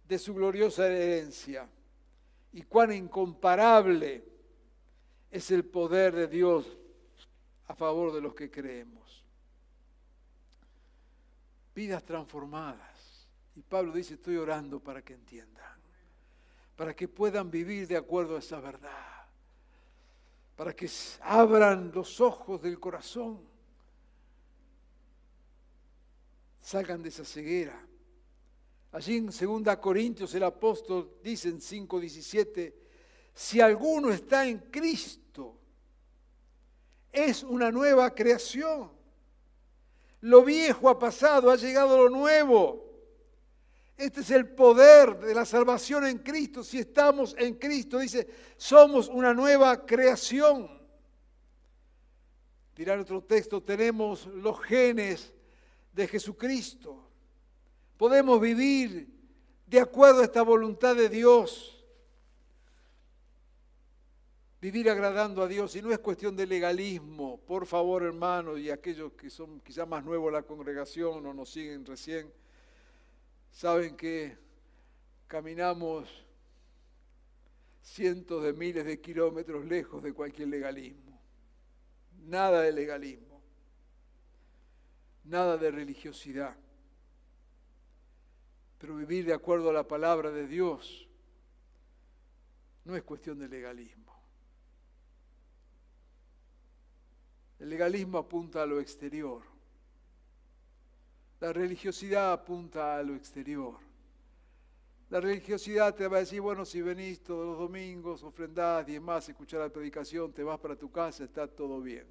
de 0.09 0.19
su 0.19 0.35
gloriosa 0.35 0.87
herencia 0.87 1.69
y 2.51 2.63
cuán 2.63 2.91
incomparable 2.91 4.25
es 5.31 5.49
el 5.51 5.63
poder 5.63 6.13
de 6.15 6.27
Dios 6.27 6.65
a 7.69 7.75
favor 7.75 8.11
de 8.11 8.19
los 8.19 8.35
que 8.35 8.51
creemos 8.51 9.00
vidas 11.81 12.03
transformadas. 12.03 13.27
Y 13.55 13.63
Pablo 13.63 13.91
dice, 13.91 14.13
estoy 14.13 14.37
orando 14.37 14.79
para 14.79 15.01
que 15.01 15.15
entiendan, 15.15 15.79
para 16.75 16.95
que 16.95 17.07
puedan 17.07 17.49
vivir 17.49 17.87
de 17.87 17.97
acuerdo 17.97 18.35
a 18.35 18.39
esa 18.39 18.59
verdad, 18.59 19.25
para 20.55 20.75
que 20.75 20.87
abran 21.21 21.91
los 21.91 22.21
ojos 22.21 22.61
del 22.61 22.79
corazón, 22.79 23.41
salgan 26.61 27.01
de 27.01 27.09
esa 27.09 27.25
ceguera. 27.25 27.83
Allí 28.91 29.17
en 29.17 29.31
2 29.63 29.77
Corintios 29.77 30.35
el 30.35 30.43
apóstol 30.43 31.17
dice 31.23 31.49
en 31.49 31.59
5:17, 31.59 32.75
si 33.33 33.59
alguno 33.59 34.11
está 34.11 34.45
en 34.45 34.59
Cristo, 34.59 35.57
es 37.11 37.41
una 37.41 37.71
nueva 37.71 38.13
creación 38.13 39.00
lo 40.21 40.43
viejo 40.43 40.89
ha 40.89 40.99
pasado, 40.99 41.49
ha 41.49 41.55
llegado 41.55 41.97
lo 41.97 42.09
nuevo. 42.09 42.89
Este 43.97 44.21
es 44.21 44.31
el 44.31 44.47
poder 44.49 45.19
de 45.19 45.35
la 45.35 45.45
salvación 45.45 46.05
en 46.05 46.19
Cristo. 46.19 46.63
Si 46.63 46.79
estamos 46.79 47.35
en 47.37 47.55
Cristo, 47.55 47.99
dice, 47.99 48.27
somos 48.57 49.07
una 49.07 49.33
nueva 49.33 49.85
creación. 49.85 50.81
Dirá 52.75 52.99
otro 52.99 53.23
texto, 53.23 53.61
tenemos 53.61 54.25
los 54.27 54.59
genes 54.61 55.33
de 55.93 56.07
Jesucristo. 56.07 57.07
Podemos 57.97 58.39
vivir 58.41 59.07
de 59.67 59.79
acuerdo 59.79 60.21
a 60.21 60.25
esta 60.25 60.41
voluntad 60.41 60.95
de 60.95 61.09
Dios 61.09 61.80
vivir 64.61 64.91
agradando 64.91 65.41
a 65.41 65.47
Dios 65.47 65.75
y 65.75 65.81
no 65.81 65.91
es 65.91 65.97
cuestión 65.97 66.35
de 66.35 66.45
legalismo. 66.45 67.39
Por 67.39 67.65
favor, 67.65 68.03
hermanos, 68.03 68.59
y 68.59 68.69
aquellos 68.69 69.13
que 69.13 69.29
son 69.31 69.59
quizás 69.61 69.87
más 69.87 70.05
nuevos 70.05 70.27
en 70.27 70.33
la 70.33 70.43
congregación 70.43 71.25
o 71.25 71.33
nos 71.33 71.49
siguen 71.49 71.83
recién, 71.83 72.31
saben 73.49 73.97
que 73.97 74.37
caminamos 75.25 76.07
cientos 77.81 78.43
de 78.43 78.53
miles 78.53 78.85
de 78.85 79.01
kilómetros 79.01 79.65
lejos 79.65 80.03
de 80.03 80.13
cualquier 80.13 80.49
legalismo. 80.49 81.19
Nada 82.27 82.61
de 82.61 82.71
legalismo. 82.71 83.41
Nada 85.23 85.57
de 85.57 85.71
religiosidad. 85.71 86.55
Pero 88.77 88.95
vivir 88.95 89.25
de 89.25 89.33
acuerdo 89.33 89.71
a 89.71 89.73
la 89.73 89.87
palabra 89.87 90.29
de 90.29 90.47
Dios 90.47 91.07
no 92.85 92.95
es 92.95 93.03
cuestión 93.03 93.39
de 93.39 93.47
legalismo 93.47 94.10
El 97.61 97.69
legalismo 97.69 98.17
apunta 98.17 98.63
a 98.63 98.65
lo 98.65 98.79
exterior. 98.79 99.43
La 101.39 101.53
religiosidad 101.53 102.33
apunta 102.33 102.97
a 102.97 103.03
lo 103.03 103.13
exterior. 103.13 103.75
La 105.11 105.21
religiosidad 105.21 105.93
te 105.93 106.07
va 106.07 106.17
a 106.17 106.19
decir, 106.21 106.41
bueno, 106.41 106.65
si 106.65 106.81
venís 106.81 107.21
todos 107.21 107.45
los 107.45 107.59
domingos, 107.59 108.23
ofrendás, 108.23 108.87
más, 108.99 109.29
escuchar 109.29 109.59
la 109.59 109.69
predicación, 109.69 110.33
te 110.33 110.41
vas 110.41 110.59
para 110.59 110.75
tu 110.75 110.91
casa, 110.91 111.23
está 111.23 111.47
todo 111.47 111.79
bien. 111.81 112.07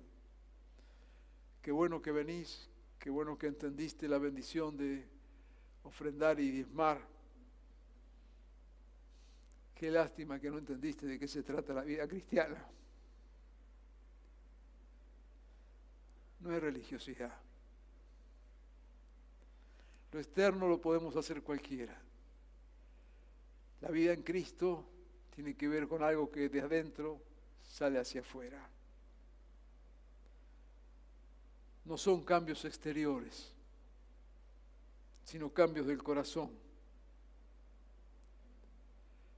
Qué 1.61 1.73
bueno 1.73 2.01
que 2.01 2.13
venís, 2.13 2.71
qué 3.01 3.11
bueno 3.11 3.37
que 3.37 3.49
entendiste 3.49 4.07
la 4.07 4.19
bendición 4.19 4.77
de 4.77 5.05
ofrendar 5.83 6.39
y 6.39 6.49
diezmar. 6.49 7.01
Qué 9.75 9.91
lástima 9.91 10.39
que 10.39 10.49
no 10.49 10.59
entendiste 10.59 11.07
de 11.07 11.19
qué 11.19 11.27
se 11.27 11.43
trata 11.43 11.75
la 11.75 11.83
vida 11.83 12.07
cristiana. 12.07 12.65
No 16.41 16.55
es 16.55 16.61
religiosidad. 16.61 17.33
Lo 20.13 20.19
externo 20.19 20.69
lo 20.69 20.81
podemos 20.81 21.15
hacer 21.17 21.43
cualquiera. 21.43 21.97
La 23.81 23.91
vida 23.91 24.13
en 24.13 24.23
Cristo 24.23 24.85
tiene 25.35 25.55
que 25.55 25.69
ver 25.69 25.87
con 25.87 26.03
algo 26.03 26.31
que 26.31 26.49
de 26.49 26.61
adentro 26.61 27.21
sale 27.63 27.99
hacia 27.99 28.21
afuera. 28.21 28.69
No 31.85 31.97
son 31.97 32.25
cambios 32.25 32.65
exteriores, 32.65 33.53
sino 35.25 35.53
cambios 35.53 35.87
del 35.87 36.03
corazón. 36.03 36.51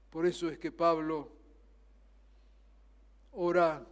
Por 0.09 0.25
eso 0.25 0.49
es 0.49 0.59
que 0.59 0.71
Pablo 0.71 1.31
ora 3.31 3.85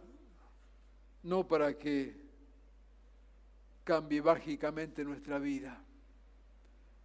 no 1.22 1.46
para 1.46 1.76
que 1.76 2.21
cambie 3.84 4.22
mágicamente 4.22 5.04
nuestra 5.04 5.38
vida, 5.38 5.82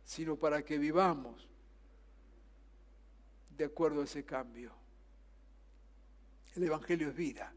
sino 0.04 0.36
para 0.38 0.64
que 0.64 0.78
vivamos 0.78 1.48
de 3.50 3.66
acuerdo 3.66 4.02
a 4.02 4.06
ese 4.06 4.24
cambio. 4.24 4.72
El 6.56 6.64
Evangelio 6.64 7.10
es 7.10 7.16
vida, 7.16 7.54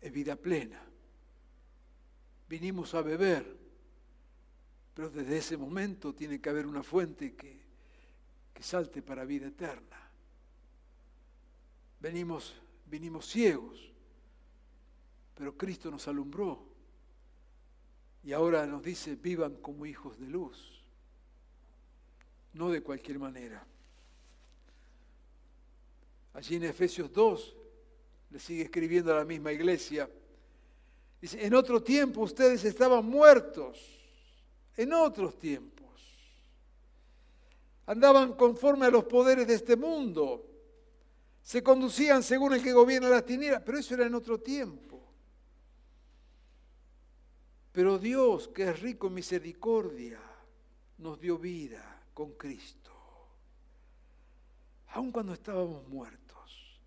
es 0.00 0.12
vida 0.12 0.36
plena. 0.36 0.82
Vinimos 2.48 2.94
a 2.94 3.02
beber, 3.02 3.56
pero 4.94 5.10
desde 5.10 5.38
ese 5.38 5.56
momento 5.56 6.14
tiene 6.14 6.40
que 6.40 6.48
haber 6.48 6.66
una 6.66 6.82
fuente 6.82 7.34
que, 7.34 7.60
que 8.54 8.62
salte 8.62 9.02
para 9.02 9.24
vida 9.24 9.48
eterna. 9.48 10.10
Venimos, 12.00 12.54
vinimos 12.86 13.26
ciegos, 13.26 13.92
pero 15.34 15.56
Cristo 15.56 15.90
nos 15.90 16.06
alumbró 16.06 16.75
y 18.26 18.32
ahora 18.32 18.66
nos 18.66 18.82
dice, 18.82 19.14
vivan 19.14 19.54
como 19.54 19.86
hijos 19.86 20.18
de 20.18 20.26
luz, 20.26 20.82
no 22.54 22.70
de 22.70 22.82
cualquier 22.82 23.20
manera. 23.20 23.64
Allí 26.34 26.56
en 26.56 26.64
Efesios 26.64 27.12
2 27.12 27.56
le 28.30 28.40
sigue 28.40 28.64
escribiendo 28.64 29.12
a 29.12 29.18
la 29.18 29.24
misma 29.24 29.52
iglesia. 29.52 30.10
Dice, 31.20 31.46
en 31.46 31.54
otro 31.54 31.80
tiempo 31.80 32.22
ustedes 32.22 32.64
estaban 32.64 33.06
muertos, 33.06 33.78
en 34.76 34.92
otros 34.92 35.38
tiempos. 35.38 35.86
Andaban 37.86 38.32
conforme 38.32 38.86
a 38.86 38.90
los 38.90 39.04
poderes 39.04 39.46
de 39.46 39.54
este 39.54 39.76
mundo. 39.76 40.44
Se 41.42 41.62
conducían 41.62 42.24
según 42.24 42.54
el 42.54 42.62
que 42.64 42.72
gobierna 42.72 43.08
las 43.08 43.24
tinieblas, 43.24 43.62
pero 43.64 43.78
eso 43.78 43.94
era 43.94 44.04
en 44.04 44.16
otro 44.16 44.40
tiempo. 44.40 44.95
Pero 47.76 47.98
Dios, 47.98 48.48
que 48.48 48.62
es 48.62 48.80
rico 48.80 49.08
en 49.08 49.12
misericordia, 49.12 50.18
nos 50.96 51.20
dio 51.20 51.36
vida 51.36 52.00
con 52.14 52.32
Cristo, 52.32 52.90
aun 54.94 55.12
cuando 55.12 55.34
estábamos 55.34 55.86
muertos. 55.86 56.80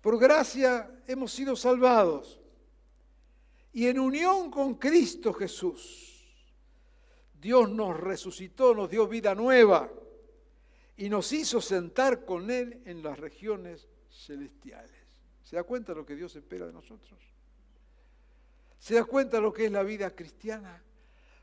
Por 0.00 0.18
gracia 0.18 1.02
hemos 1.06 1.32
sido 1.32 1.54
salvados. 1.54 2.40
Y 3.74 3.88
en 3.88 4.00
unión 4.00 4.50
con 4.50 4.76
Cristo 4.76 5.34
Jesús, 5.34 6.34
Dios 7.38 7.68
nos 7.68 7.94
resucitó, 7.94 8.74
nos 8.74 8.88
dio 8.88 9.06
vida 9.06 9.34
nueva 9.34 9.92
y 10.96 11.10
nos 11.10 11.30
hizo 11.34 11.60
sentar 11.60 12.24
con 12.24 12.50
Él 12.50 12.80
en 12.86 13.02
las 13.02 13.18
regiones 13.18 13.86
celestiales. 14.10 14.96
¿Se 15.42 15.56
da 15.56 15.62
cuenta 15.64 15.92
de 15.92 15.98
lo 15.98 16.06
que 16.06 16.16
Dios 16.16 16.34
espera 16.36 16.66
de 16.66 16.72
nosotros? 16.72 17.35
¿Se 18.78 18.94
da 18.94 19.04
cuenta 19.04 19.38
de 19.38 19.42
lo 19.42 19.52
que 19.52 19.66
es 19.66 19.72
la 19.72 19.82
vida 19.82 20.10
cristiana? 20.14 20.82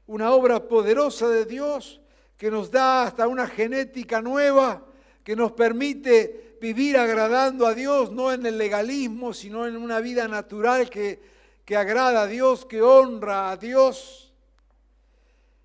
Una 0.08 0.32
obra 0.32 0.68
poderosa 0.68 1.30
de 1.30 1.46
Dios 1.46 2.02
que 2.38 2.52
nos 2.52 2.72
da 2.72 3.04
hasta 3.04 3.28
una 3.28 3.48
genética 3.48 4.22
nueva, 4.22 4.86
que 5.24 5.36
nos 5.36 5.54
permite 5.54 6.58
vivir 6.60 6.98
agradando 6.98 7.66
a 7.66 7.74
Dios, 7.74 8.12
no 8.12 8.32
en 8.32 8.46
el 8.46 8.58
legalismo, 8.58 9.34
sino 9.34 9.68
en 9.68 9.78
una 9.78 10.00
vida 10.00 10.28
natural 10.28 10.90
que, 10.90 11.22
que 11.66 11.78
agrada 11.78 12.24
a 12.24 12.28
Dios, 12.28 12.66
que 12.66 12.82
honra 12.82 13.52
a 13.52 13.58
Dios. 13.58 14.34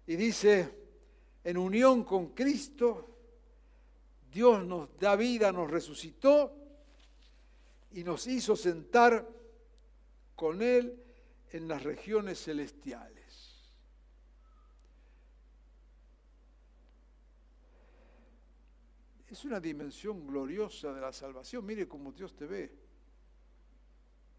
Y 0.06 0.16
dice, 0.16 0.72
en 1.44 1.56
unión 1.56 2.04
con 2.04 2.28
Cristo, 2.28 3.08
Dios 4.32 4.64
nos 4.64 4.96
da 4.98 5.16
vida, 5.16 5.50
nos 5.50 5.70
resucitó 5.70 6.52
y 7.92 8.04
nos 8.04 8.26
hizo 8.26 8.54
sentar 8.54 9.26
con 10.36 10.62
Él 10.62 11.02
en 11.52 11.68
las 11.68 11.82
regiones 11.82 12.42
celestiales. 12.42 13.18
Es 19.28 19.44
una 19.44 19.60
dimensión 19.60 20.26
gloriosa 20.26 20.92
de 20.92 21.00
la 21.00 21.12
salvación. 21.12 21.64
Mire 21.64 21.86
cómo 21.86 22.12
Dios 22.12 22.34
te 22.34 22.46
ve. 22.46 22.72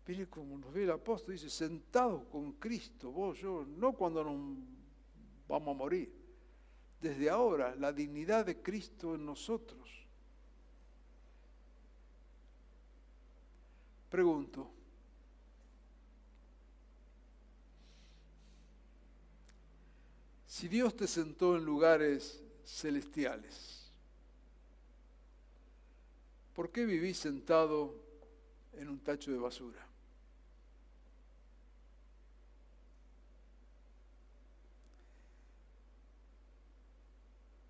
Mire 0.08 0.28
cómo 0.28 0.58
nos 0.58 0.74
ve 0.74 0.84
el 0.84 0.92
apóstol. 0.92 1.34
Dice, 1.34 1.50
sentado 1.50 2.28
con 2.28 2.54
Cristo, 2.54 3.12
vos, 3.12 3.38
yo, 3.38 3.66
no 3.68 3.94
cuando 3.94 4.24
nos 4.24 4.36
vamos 5.48 5.76
a 5.76 5.78
morir. 5.78 6.12
Desde 7.00 7.30
ahora, 7.30 7.76
la 7.76 7.94
dignidad 7.94 8.48
de 8.48 8.62
Cristo 8.62 9.14
en 9.14 9.26
nosotros. 9.26 9.88
Pregunto, 14.10 14.72
si 20.60 20.68
Dios 20.68 20.94
te 20.94 21.08
sentó 21.08 21.56
en 21.56 21.64
lugares 21.64 22.44
celestiales, 22.66 23.90
¿por 26.54 26.70
qué 26.70 26.86
vivís 26.86 27.18
sentado 27.18 27.96
en 28.74 28.90
un 28.90 29.00
tacho 29.00 29.32
de 29.32 29.38
basura? 29.38 29.88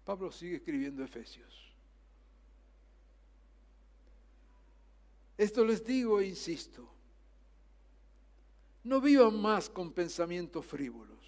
Pablo 0.03 0.31
sigue 0.31 0.55
escribiendo 0.55 1.03
Efesios. 1.03 1.71
Esto 5.37 5.63
les 5.63 5.85
digo 5.85 6.19
e 6.19 6.25
insisto, 6.25 6.89
no 8.85 8.99
vivan 8.99 9.39
más 9.39 9.69
con 9.69 9.91
pensamientos 9.91 10.65
frívolos, 10.65 11.18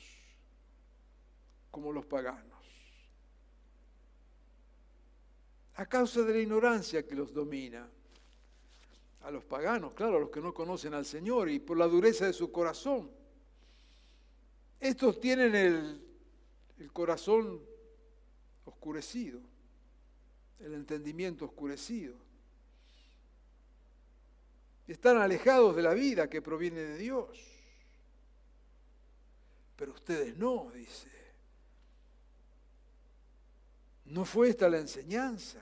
como 1.72 1.92
los 1.92 2.06
paganos 2.06 2.52
a 5.82 5.86
causa 5.88 6.22
de 6.22 6.34
la 6.34 6.40
ignorancia 6.40 7.08
que 7.08 7.16
los 7.16 7.34
domina. 7.34 7.90
A 9.22 9.32
los 9.32 9.44
paganos, 9.44 9.94
claro, 9.94 10.18
a 10.18 10.20
los 10.20 10.30
que 10.30 10.42
no 10.42 10.54
conocen 10.54 10.94
al 10.94 11.06
Señor 11.06 11.50
y 11.50 11.60
por 11.60 11.78
la 11.78 11.88
dureza 11.88 12.26
de 12.26 12.34
su 12.34 12.52
corazón. 12.52 13.10
Estos 14.80 15.20
tienen 15.20 15.56
el, 15.56 16.02
el 16.80 16.92
corazón 16.92 17.62
oscurecido, 18.66 19.40
el 20.60 20.74
entendimiento 20.74 21.46
oscurecido. 21.46 22.16
Están 24.88 25.18
alejados 25.18 25.76
de 25.76 25.82
la 25.82 25.94
vida 25.94 26.30
que 26.30 26.42
proviene 26.42 26.82
de 26.82 26.98
Dios. 26.98 27.40
Pero 29.76 29.94
ustedes 29.94 30.36
no, 30.38 30.72
dice. 30.74 31.21
No 34.12 34.26
fue 34.26 34.50
esta 34.50 34.68
la 34.68 34.78
enseñanza. 34.78 35.60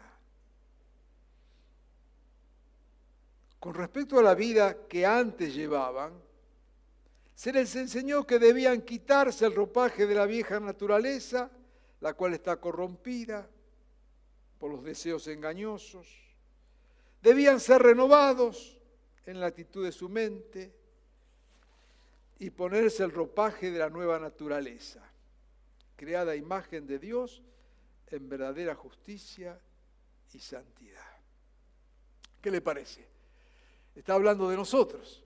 Con 3.59 3.75
respecto 3.75 4.17
a 4.17 4.23
la 4.23 4.33
vida 4.33 4.87
que 4.87 5.05
antes 5.05 5.53
llevaban, 5.53 6.13
se 7.35 7.53
les 7.53 7.75
enseñó 7.75 8.25
que 8.25 8.39
debían 8.39 8.81
quitarse 8.81 9.45
el 9.45 9.53
ropaje 9.53 10.07
de 10.07 10.15
la 10.15 10.25
vieja 10.25 10.59
naturaleza, 10.59 11.51
la 12.01 12.15
cual 12.15 12.33
está 12.33 12.59
corrompida 12.59 13.47
por 14.57 14.71
los 14.71 14.83
deseos 14.83 15.27
engañosos. 15.27 16.07
Debían 17.21 17.59
ser 17.59 17.83
renovados 17.83 18.79
en 19.27 19.39
la 19.39 19.45
actitud 19.45 19.85
de 19.85 19.91
su 19.91 20.09
mente 20.09 20.73
y 22.39 22.49
ponerse 22.49 23.03
el 23.03 23.11
ropaje 23.11 23.69
de 23.69 23.77
la 23.77 23.91
nueva 23.91 24.17
naturaleza, 24.17 25.03
creada 25.95 26.35
imagen 26.35 26.87
de 26.87 26.97
Dios 26.97 27.43
en 28.11 28.29
verdadera 28.29 28.75
justicia 28.75 29.59
y 30.33 30.39
santidad. 30.39 31.01
¿Qué 32.41 32.51
le 32.51 32.61
parece? 32.61 33.05
Está 33.95 34.13
hablando 34.13 34.49
de 34.49 34.55
nosotros, 34.55 35.23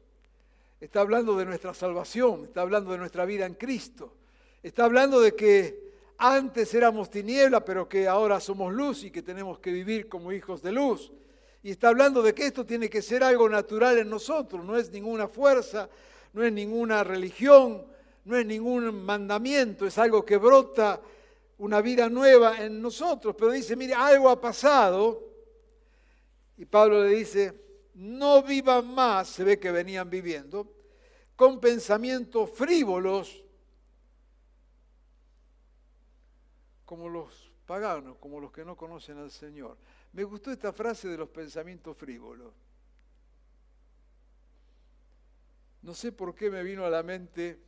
está 0.80 1.02
hablando 1.02 1.36
de 1.36 1.46
nuestra 1.46 1.74
salvación, 1.74 2.46
está 2.46 2.62
hablando 2.62 2.91
de 2.91 2.98
nuestra 2.98 3.26
vida 3.26 3.46
en 3.46 3.54
Cristo, 3.56 4.13
está 4.62 4.86
hablando 4.86 5.19
de 5.19 5.36
que 5.36 5.93
antes 6.17 6.74
éramos 6.74 7.10
tiniebla, 7.10 7.63
pero 7.63 7.88
que 7.88 8.08
ahora 8.08 8.39
somos 8.39 8.74
luz 8.74 9.04
y 9.04 9.12
que 9.12 9.22
tenemos 9.22 9.60
que 9.60 9.72
vivir 9.72 10.08
como 10.08 10.32
hijos 10.32 10.62
de 10.62 10.72
luz. 10.72 11.12
Y 11.62 11.72
está 11.72 11.89
hablando 11.89 12.22
de 12.22 12.34
que 12.34 12.46
esto 12.48 12.65
tiene 12.65 12.89
que 12.89 13.02
ser 13.02 13.24
algo 13.24 13.48
natural 13.48 13.98
en 13.98 14.10
nosotros, 14.10 14.63
no 14.65 14.78
es 14.78 14.91
ninguna 14.91 15.28
fuerza, 15.28 15.89
no 16.34 16.43
es 16.43 16.52
ninguna 16.52 17.04
religión, 17.04 17.86
no 18.26 18.38
es 18.38 18.46
ningún 18.46 19.04
mandamiento, 19.04 19.86
es 19.86 19.98
algo 19.98 20.26
que 20.26 20.38
brota 20.38 21.02
una 21.63 21.80
vida 21.82 22.10
nueva 22.10 22.62
en 22.62 22.82
nosotros. 22.82 23.36
Pero 23.38 23.52
dice, 23.52 23.78
mire, 23.78 23.93
algo 23.93 24.30
ha 24.30 24.39
pasado. 24.39 25.32
Y 26.58 26.65
Pablo 26.65 27.04
le 27.04 27.10
dice, 27.10 27.54
no 27.93 28.43
vivan 28.43 28.93
más, 28.93 29.30
se 29.30 29.45
ve 29.45 29.60
que 29.60 29.71
venían 29.71 30.10
viviendo, 30.10 30.71
con 31.36 31.60
pensamientos 31.60 32.49
frívolos 32.52 33.43
como 36.86 37.08
los 37.08 37.52
paganos, 37.65 38.17
como 38.17 38.41
los 38.41 38.52
que 38.52 38.65
no 38.65 38.76
conocen 38.76 39.17
al 39.17 39.32
Señor. 39.32 39.78
Me 40.12 40.26
gustó 40.26 40.52
esta 40.52 40.73
frase 40.73 41.08
de 41.08 41.17
los 41.17 41.30
pensamientos 41.30 41.95
frívolos. 41.97 42.54
No 45.82 45.93
sé 45.93 46.12
por 46.12 46.36
qué 46.36 46.52
me 46.52 46.62
vino 46.62 46.86
a 46.86 46.89
la 46.89 47.04
mente 47.04 47.60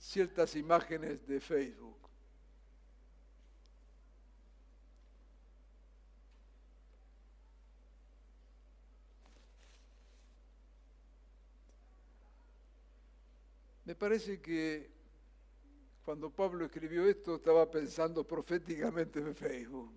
ciertas 0.00 0.56
imágenes 0.56 1.26
de 1.26 1.40
Facebook. 1.40 1.96
Me 13.84 13.94
parece 13.94 14.40
que 14.40 14.90
cuando 16.04 16.30
Pablo 16.30 16.64
escribió 16.64 17.06
esto 17.06 17.36
estaba 17.36 17.70
pensando 17.70 18.26
proféticamente 18.26 19.18
en 19.18 19.34
Facebook. 19.34 19.92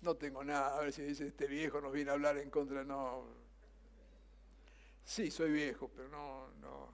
No 0.00 0.16
tengo 0.16 0.42
nada, 0.42 0.76
a 0.76 0.80
ver 0.80 0.92
si 0.92 1.02
dice 1.02 1.26
este 1.26 1.46
viejo 1.46 1.80
nos 1.80 1.92
viene 1.92 2.10
a 2.10 2.14
hablar 2.14 2.38
en 2.38 2.50
contra, 2.50 2.82
no. 2.82 3.45
Sí, 5.06 5.30
soy 5.30 5.52
viejo, 5.52 5.88
pero 5.94 6.08
no, 6.08 6.48
no. 6.60 6.88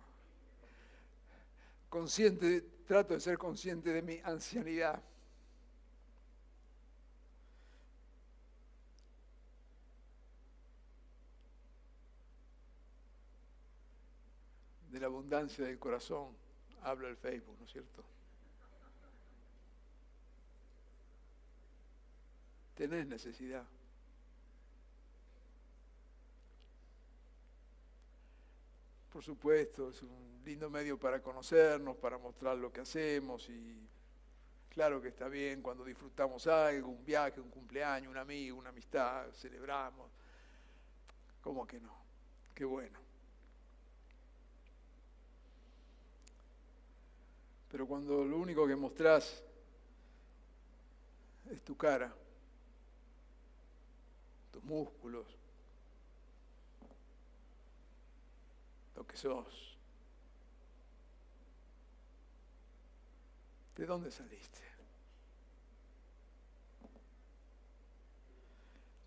Consciente, 1.88 2.61
trato 2.87 3.14
de 3.14 3.20
ser 3.20 3.38
consciente 3.38 3.90
de 3.90 4.03
mi 4.03 4.20
ancianidad. 4.22 5.03
de 14.90 15.01
la 15.01 15.07
abundancia 15.07 15.64
del 15.64 15.79
corazón 15.79 16.37
habla 16.83 17.09
el 17.09 17.16
Facebook, 17.16 17.57
¿no 17.59 17.64
es 17.64 17.72
cierto? 17.72 18.05
Tenés 22.75 23.07
necesidad. 23.07 23.66
Por 29.12 29.22
supuesto, 29.22 29.90
es 29.90 30.01
un 30.03 30.40
lindo 30.42 30.70
medio 30.70 30.98
para 30.98 31.20
conocernos, 31.20 31.96
para 31.98 32.16
mostrar 32.16 32.57
lo 32.57 32.72
que 32.72 32.81
hacemos 32.81 33.46
y 33.51 33.87
claro 34.70 35.03
que 35.03 35.09
está 35.09 35.29
bien 35.29 35.61
cuando 35.61 35.85
disfrutamos 35.85 36.46
algo, 36.46 36.88
un 36.88 37.05
viaje, 37.05 37.38
un 37.38 37.51
cumpleaños, 37.51 38.11
un 38.11 38.16
amigo, 38.16 38.57
una 38.57 38.70
amistad, 38.70 39.31
celebramos. 39.33 40.11
¿Cómo 41.42 41.66
que 41.66 41.79
no? 41.79 41.94
Qué 42.55 42.64
bueno. 42.64 42.98
Pero 47.68 47.87
cuando 47.87 48.25
lo 48.25 48.38
único 48.38 48.66
que 48.66 48.77
mostrás 48.77 49.44
es 51.51 51.62
tu 51.62 51.77
cara, 51.77 52.14
tus 54.51 54.64
músculos, 54.64 55.42
lo 58.95 59.07
que 59.07 59.17
sos, 59.17 59.79
¿de 63.77 63.87
dónde 63.87 64.11
saliste? 64.11 64.61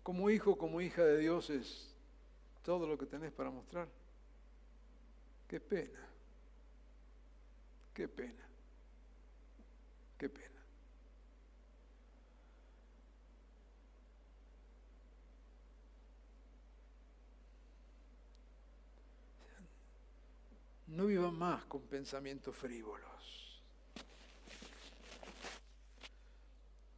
Como 0.02 0.30
hijo, 0.30 0.56
como 0.56 0.80
hija 0.80 1.02
de 1.04 1.18
Dios 1.18 1.50
es 1.50 1.94
todo 2.62 2.86
lo 2.86 2.96
que 2.96 3.06
tenés 3.06 3.32
para 3.32 3.50
mostrar. 3.50 3.88
Qué 5.48 5.60
pena, 5.60 6.00
qué 7.92 8.08
pena. 8.08 8.46
Qué 10.18 10.28
pena. 10.28 10.55
No 20.86 21.06
vivan 21.06 21.34
más 21.34 21.64
con 21.64 21.82
pensamientos 21.82 22.54
frívolos. 22.54 23.62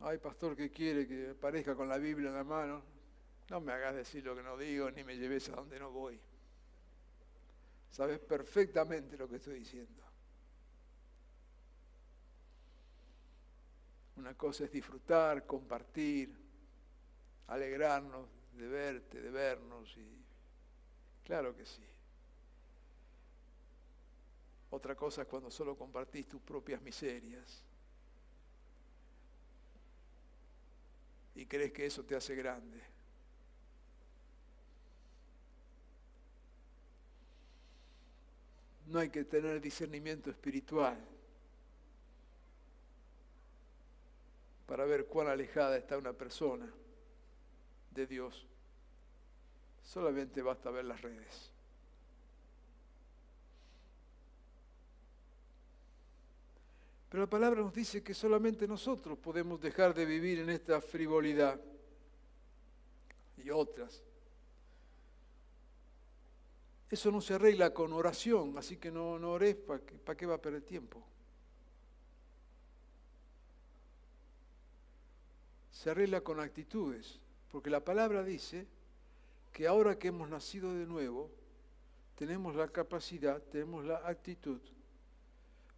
Ay, 0.01 0.19
pastor, 0.19 0.55
¿qué 0.55 0.71
quiere 0.71 1.07
que 1.07 1.31
aparezca 1.31 1.75
con 1.75 1.89
la 1.89 1.99
Biblia 1.99 2.29
en 2.29 2.35
la 2.35 2.45
mano? 2.45 2.83
No 3.51 3.61
me 3.61 3.73
hagas 3.73 3.95
decir 3.95 4.25
lo 4.25 4.37
que 4.37 4.43
no 4.43 4.57
digo, 4.57 4.91
ni 4.91 5.03
me 5.05 5.17
lleves 5.17 5.49
a 5.49 5.57
donde 5.57 5.79
no 5.79 5.91
voy. 5.91 6.21
Sabes 7.91 8.19
perfectamente 8.21 9.17
lo 9.17 9.29
que 9.29 9.37
estoy 9.37 9.59
diciendo. 9.59 10.05
Una 14.17 14.35
cosa 14.35 14.65
es 14.65 14.73
disfrutar, 14.73 15.47
compartir, 15.47 16.37
alegrarnos 17.47 18.29
de 18.53 18.69
verte, 18.69 19.21
de 19.21 19.31
vernos 19.31 19.97
y 19.97 20.25
claro 21.25 21.57
que 21.57 21.65
sí. 21.65 21.85
Otra 24.71 24.95
cosa 24.95 25.23
es 25.23 25.29
cuando 25.29 25.51
solo 25.51 25.77
compartís 25.77 26.29
tus 26.29 26.41
propias 26.43 26.83
miserias 26.83 27.63
y 31.35 31.47
crees 31.47 31.73
que 31.73 31.87
eso 31.87 32.05
te 32.05 32.17
hace 32.17 32.35
grande. 32.35 32.83
No 38.87 38.99
hay 38.99 39.11
que 39.11 39.25
tener 39.25 39.61
discernimiento 39.61 40.31
espiritual 40.31 40.99
para 44.67 44.85
ver 44.85 45.07
cuán 45.07 45.29
alejada 45.29 45.77
está 45.77 45.97
una 45.97 46.13
persona 46.13 46.71
de 47.91 48.07
Dios. 48.07 48.47
Solamente 49.83 50.43
basta 50.43 50.71
ver 50.71 50.85
las 50.85 51.01
redes. 51.01 51.53
Pero 57.09 57.23
la 57.23 57.31
palabra 57.31 57.61
nos 57.61 57.73
dice 57.73 58.03
que 58.03 58.15
solamente 58.15 58.69
nosotros 58.69 59.19
podemos 59.19 59.61
dejar 59.61 59.95
de 59.95 60.05
vivir 60.05 60.41
en 60.41 60.51
esta 60.51 60.81
frivolidad 60.81 61.61
y 63.37 63.51
otras. 63.51 64.03
Eso 66.91 67.11
no 67.11 67.21
se 67.21 67.35
arregla 67.35 67.73
con 67.73 67.93
oración, 67.93 68.57
así 68.59 68.77
que 68.77 68.91
no, 68.91 69.19
no 69.19 69.33
ores, 69.33 69.57
¿para 69.57 70.17
qué 70.17 70.27
va 70.27 70.35
a 70.35 70.41
perder 70.41 70.63
tiempo? 70.63 71.05
se 75.79 75.91
arregla 75.91 76.23
con 76.23 76.41
actitudes, 76.41 77.21
porque 77.53 77.71
la 77.71 77.85
palabra 77.85 78.25
dice 78.25 78.67
que 79.53 79.69
ahora 79.69 79.97
que 79.97 80.09
hemos 80.09 80.29
nacido 80.29 80.75
de 80.75 80.87
nuevo, 80.87 81.31
tenemos 82.17 82.57
la 82.57 82.67
capacidad, 82.67 83.41
tenemos 83.41 83.85
la 83.85 83.99
actitud 83.99 84.61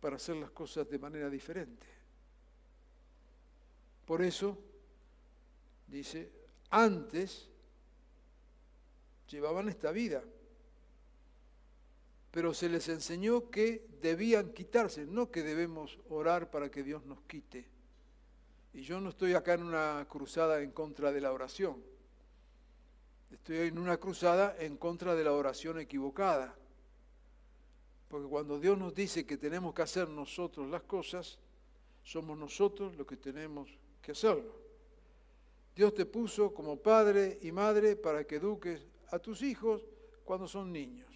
para 0.00 0.16
hacer 0.16 0.36
las 0.36 0.50
cosas 0.50 0.88
de 0.88 0.98
manera 0.98 1.28
diferente. 1.28 1.86
Por 4.06 4.22
eso, 4.22 4.58
dice, 5.86 6.30
antes 6.70 7.48
llevaban 9.28 9.68
esta 9.68 9.92
vida, 9.92 10.24
pero 12.30 12.54
se 12.54 12.68
les 12.68 12.88
enseñó 12.88 13.50
que 13.50 13.86
debían 14.00 14.52
quitarse, 14.52 15.06
no 15.06 15.30
que 15.30 15.42
debemos 15.42 15.98
orar 16.08 16.50
para 16.50 16.70
que 16.70 16.82
Dios 16.82 17.04
nos 17.04 17.20
quite. 17.22 17.66
Y 18.72 18.82
yo 18.82 19.00
no 19.00 19.10
estoy 19.10 19.34
acá 19.34 19.54
en 19.54 19.64
una 19.64 20.06
cruzada 20.08 20.62
en 20.62 20.70
contra 20.70 21.12
de 21.12 21.20
la 21.20 21.32
oración. 21.32 21.82
Estoy 23.30 23.68
en 23.68 23.78
una 23.78 23.96
cruzada 23.98 24.56
en 24.58 24.76
contra 24.76 25.14
de 25.14 25.24
la 25.24 25.32
oración 25.32 25.78
equivocada. 25.78 26.56
Porque 28.10 28.26
cuando 28.26 28.58
Dios 28.58 28.76
nos 28.76 28.92
dice 28.92 29.24
que 29.24 29.36
tenemos 29.36 29.72
que 29.72 29.82
hacer 29.82 30.08
nosotros 30.08 30.68
las 30.68 30.82
cosas, 30.82 31.38
somos 32.02 32.36
nosotros 32.36 32.96
los 32.96 33.06
que 33.06 33.16
tenemos 33.16 33.70
que 34.02 34.10
hacerlo. 34.10 34.52
Dios 35.76 35.94
te 35.94 36.04
puso 36.06 36.52
como 36.52 36.76
padre 36.76 37.38
y 37.40 37.52
madre 37.52 37.94
para 37.94 38.24
que 38.24 38.36
eduques 38.36 38.84
a 39.12 39.20
tus 39.20 39.42
hijos 39.42 39.84
cuando 40.24 40.48
son 40.48 40.72
niños. 40.72 41.08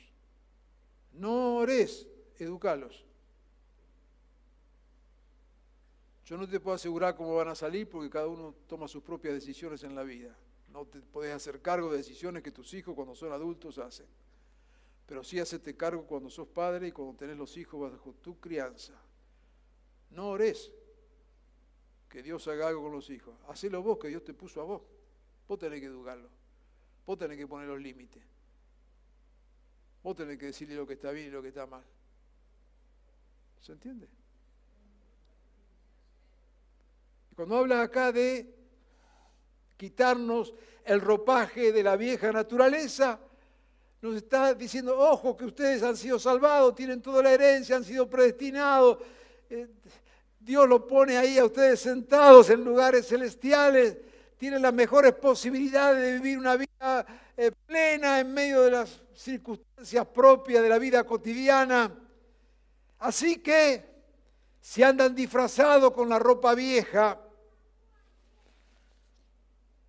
No 1.15 1.57
ores, 1.57 2.07
educalos. 2.39 3.05
Yo 6.25 6.39
no 6.39 6.49
te 6.49 6.61
puedo 6.61 6.77
asegurar 6.77 7.17
cómo 7.17 7.35
van 7.35 7.49
a 7.49 7.57
salir 7.57 7.89
porque 7.89 8.09
cada 8.09 8.29
uno 8.29 8.55
toma 8.69 8.87
sus 8.87 9.03
propias 9.03 9.35
decisiones 9.35 9.83
en 9.83 9.97
la 9.97 10.05
vida. 10.05 10.39
No 10.73 10.87
te 10.87 11.01
puedes 11.01 11.35
hacer 11.35 11.61
cargo 11.61 11.91
de 11.91 11.97
decisiones 11.97 12.45
que 12.45 12.53
tus 12.53 12.73
hijos 12.73 12.95
cuando 12.95 13.17
son 13.17 13.33
adultos 13.33 13.79
hacen. 13.79 14.07
Pero 15.07 15.23
sí 15.23 15.39
hacete 15.39 15.77
cargo 15.77 16.07
cuando 16.07 16.31
sos 16.31 16.49
padre 16.49 16.89
y 16.89 16.93
cuando 16.93 17.15
tenés 17.15 17.37
los 17.37 17.57
hijos 17.57 17.91
bajo 17.91 18.15
tu 18.15 18.41
crianza. 18.41 18.95
No 20.11 20.31
ores 20.31 20.73
que 22.09 22.23
Dios 22.23 22.47
haga 22.49 22.69
algo 22.69 22.85
con 22.85 22.93
los 22.93 23.11
hijos. 23.11 23.35
Hacelo 23.49 23.83
vos, 23.83 23.99
que 23.99 24.09
Dios 24.09 24.25
te 24.25 24.33
puso 24.33 24.61
a 24.61 24.65
vos. 24.65 24.83
Vos 25.49 25.59
tenés 25.59 25.81
que 25.81 25.87
educarlo. 25.87 26.31
Vos 27.05 27.19
tenés 27.19 27.37
que 27.37 27.47
poner 27.47 27.69
los 27.69 27.81
límites. 27.81 28.23
Vos 30.03 30.15
tenés 30.15 30.39
que 30.39 30.47
decirle 30.47 30.77
lo 30.77 30.87
que 30.87 30.95
está 30.95 31.11
bien 31.11 31.27
y 31.27 31.31
lo 31.31 31.43
que 31.43 31.49
está 31.49 31.67
mal. 31.67 31.85
¿Se 33.61 33.73
entiende? 33.73 34.09
Cuando 37.35 37.57
habla 37.57 37.83
acá 37.83 38.13
de 38.13 38.55
quitarnos 39.77 40.55
el 40.85 41.01
ropaje 41.01 41.73
de 41.73 41.83
la 41.83 41.97
vieja 41.97 42.31
naturaleza, 42.31 43.19
nos 44.05 44.17
está 44.17 44.53
diciendo, 44.53 44.99
ojo, 44.99 45.35
que 45.35 45.47
ustedes 45.47 45.83
han 45.83 45.97
sido 45.97 46.19
salvados, 46.19 46.75
tienen 46.75 47.01
toda 47.01 47.23
la 47.23 47.33
herencia, 47.33 47.75
han 47.75 47.85
sido 47.85 48.07
predestinados. 48.07 48.99
Eh, 49.49 49.67
Dios 50.39 50.69
lo 50.69 50.87
pone 50.87 51.17
ahí 51.17 51.39
a 51.39 51.47
ustedes 51.47 51.81
sentados 51.81 52.51
en 52.51 52.63
lugares 52.63 53.09
celestiales, 53.09 53.97
tienen 54.37 54.61
las 54.61 54.75
mejores 54.75 55.15
posibilidades 55.15 56.05
de 56.05 56.13
vivir 56.19 56.37
una 56.37 56.55
vida 56.55 57.07
eh, 57.35 57.51
plena 57.65 58.21
en 58.21 58.35
medio 58.35 58.61
de 58.61 58.73
las 58.73 59.01
circunstancias 59.15 60.07
propias 60.09 60.63
de 60.63 60.69
la 60.69 60.79
vida 60.79 61.05
cotidiana. 61.05 61.91
Así 62.99 63.39
que, 63.39 63.87
si 64.61 64.83
andan 64.83 65.15
disfrazados 65.15 65.93
con 65.93 66.11
la 66.11 66.19
ropa 66.19 66.55
vieja, 66.55 67.19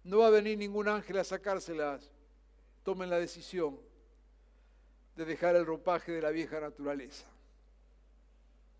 no 0.05 0.19
va 0.19 0.27
a 0.27 0.29
venir 0.29 0.57
ningún 0.57 0.87
ángel 0.87 1.17
a 1.17 1.25
sacárselas. 1.25 2.09
Tomen 2.81 3.09
la 3.09 3.19
decisión 3.19 3.77
de 5.15 5.25
dejar 5.25 5.55
el 5.55 5.65
ropaje 5.65 6.11
de 6.11 6.21
la 6.21 6.31
vieja 6.31 6.59
naturaleza, 6.59 7.25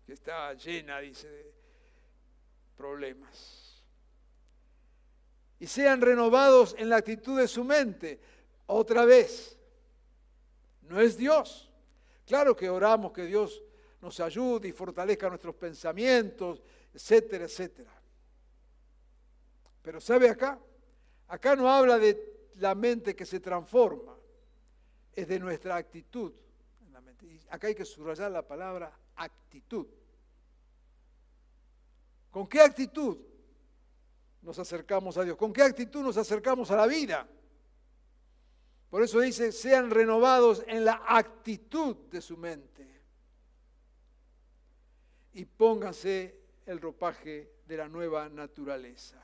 que 0.04 0.12
está 0.12 0.52
llena, 0.54 1.00
dice, 1.00 1.28
de 1.28 1.54
problemas. 2.76 3.82
Y 5.58 5.66
sean 5.66 6.02
renovados 6.02 6.76
en 6.78 6.90
la 6.90 6.96
actitud 6.96 7.38
de 7.38 7.48
su 7.48 7.64
mente. 7.64 8.20
Otra 8.66 9.06
vez, 9.06 9.56
no 10.82 11.00
es 11.00 11.16
Dios. 11.16 11.70
Claro 12.26 12.54
que 12.54 12.68
oramos 12.68 13.12
que 13.12 13.24
Dios 13.24 13.62
nos 14.02 14.20
ayude 14.20 14.68
y 14.68 14.72
fortalezca 14.72 15.30
nuestros 15.30 15.54
pensamientos, 15.54 16.62
etcétera, 16.92 17.44
etcétera. 17.46 17.90
Pero 19.80 20.00
¿sabe 20.00 20.28
acá? 20.28 20.58
Acá 21.28 21.56
no 21.56 21.72
habla 21.72 21.98
de 21.98 22.50
la 22.56 22.74
mente 22.74 23.16
que 23.16 23.24
se 23.24 23.40
transforma 23.40 24.15
es 25.16 25.26
de 25.26 25.40
nuestra 25.40 25.76
actitud. 25.76 26.32
acá 27.48 27.68
hay 27.68 27.74
que 27.74 27.86
subrayar 27.86 28.30
la 28.30 28.46
palabra 28.46 28.92
actitud. 29.16 29.86
¿Con 32.30 32.46
qué 32.46 32.60
actitud 32.60 33.16
nos 34.42 34.58
acercamos 34.58 35.16
a 35.16 35.24
Dios? 35.24 35.38
¿Con 35.38 35.54
qué 35.54 35.62
actitud 35.62 36.02
nos 36.02 36.18
acercamos 36.18 36.70
a 36.70 36.76
la 36.76 36.86
vida? 36.86 37.26
Por 38.90 39.02
eso 39.02 39.20
dice, 39.20 39.52
sean 39.52 39.90
renovados 39.90 40.62
en 40.66 40.84
la 40.84 41.02
actitud 41.08 41.96
de 42.10 42.20
su 42.20 42.36
mente 42.36 42.86
y 45.32 45.46
pónganse 45.46 46.42
el 46.66 46.80
ropaje 46.80 47.54
de 47.66 47.76
la 47.76 47.88
nueva 47.88 48.28
naturaleza. 48.28 49.16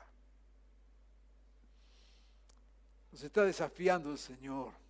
Nos 3.11 3.23
está 3.23 3.45
desafiando 3.45 4.11
el 4.11 4.17
Señor 4.17 4.82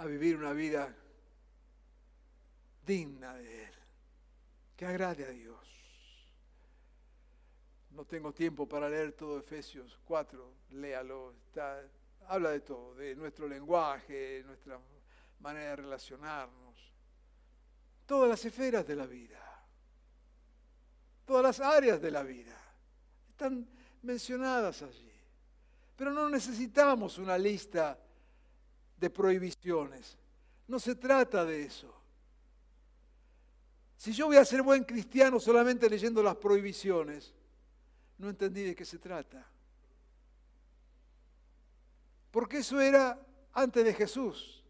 a 0.00 0.06
vivir 0.06 0.34
una 0.34 0.54
vida 0.54 0.96
digna 2.86 3.34
de 3.34 3.64
Él, 3.64 3.74
que 4.74 4.86
agrade 4.86 5.26
a 5.26 5.28
Dios. 5.28 5.60
No 7.90 8.06
tengo 8.06 8.32
tiempo 8.32 8.66
para 8.66 8.88
leer 8.88 9.12
todo 9.12 9.38
Efesios 9.38 10.00
4, 10.06 10.54
léalo, 10.70 11.34
habla 12.28 12.50
de 12.50 12.60
todo, 12.60 12.94
de 12.94 13.14
nuestro 13.14 13.46
lenguaje, 13.46 14.42
nuestra 14.46 14.80
manera 15.40 15.70
de 15.70 15.76
relacionarnos, 15.76 16.76
todas 18.06 18.30
las 18.30 18.42
esferas 18.42 18.86
de 18.86 18.96
la 18.96 19.04
vida, 19.04 19.66
todas 21.26 21.42
las 21.42 21.60
áreas 21.60 22.00
de 22.00 22.10
la 22.10 22.22
vida, 22.22 22.56
están 23.28 23.68
mencionadas 24.00 24.80
allí. 24.80 25.12
Pero 25.94 26.10
no 26.10 26.30
necesitamos 26.30 27.18
una 27.18 27.36
lista 27.36 27.98
de 29.00 29.10
prohibiciones. 29.10 30.18
No 30.68 30.78
se 30.78 30.94
trata 30.94 31.44
de 31.44 31.62
eso. 31.62 31.92
Si 33.96 34.12
yo 34.12 34.26
voy 34.26 34.36
a 34.36 34.44
ser 34.44 34.62
buen 34.62 34.84
cristiano 34.84 35.40
solamente 35.40 35.88
leyendo 35.90 36.22
las 36.22 36.36
prohibiciones, 36.36 37.34
no 38.18 38.28
entendí 38.28 38.62
de 38.62 38.74
qué 38.74 38.84
se 38.84 38.98
trata. 38.98 39.46
Porque 42.30 42.58
eso 42.58 42.80
era 42.80 43.18
antes 43.54 43.84
de 43.84 43.94
Jesús. 43.94 44.62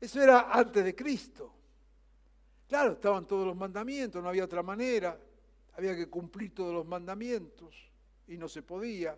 Eso 0.00 0.22
era 0.22 0.50
antes 0.52 0.84
de 0.84 0.94
Cristo. 0.94 1.52
Claro, 2.68 2.92
estaban 2.92 3.26
todos 3.26 3.46
los 3.46 3.56
mandamientos, 3.56 4.22
no 4.22 4.28
había 4.28 4.44
otra 4.44 4.62
manera. 4.62 5.18
Había 5.74 5.96
que 5.96 6.08
cumplir 6.08 6.54
todos 6.54 6.74
los 6.74 6.86
mandamientos 6.86 7.74
y 8.26 8.36
no 8.36 8.48
se 8.48 8.62
podía. 8.62 9.16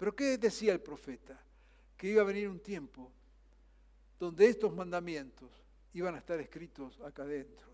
Pero 0.00 0.16
¿qué 0.16 0.38
decía 0.38 0.72
el 0.72 0.80
profeta? 0.80 1.38
Que 1.94 2.08
iba 2.08 2.22
a 2.22 2.24
venir 2.24 2.48
un 2.48 2.60
tiempo 2.60 3.12
donde 4.18 4.46
estos 4.46 4.72
mandamientos 4.72 5.50
iban 5.92 6.14
a 6.14 6.18
estar 6.18 6.40
escritos 6.40 6.98
acá 7.02 7.24
adentro. 7.24 7.68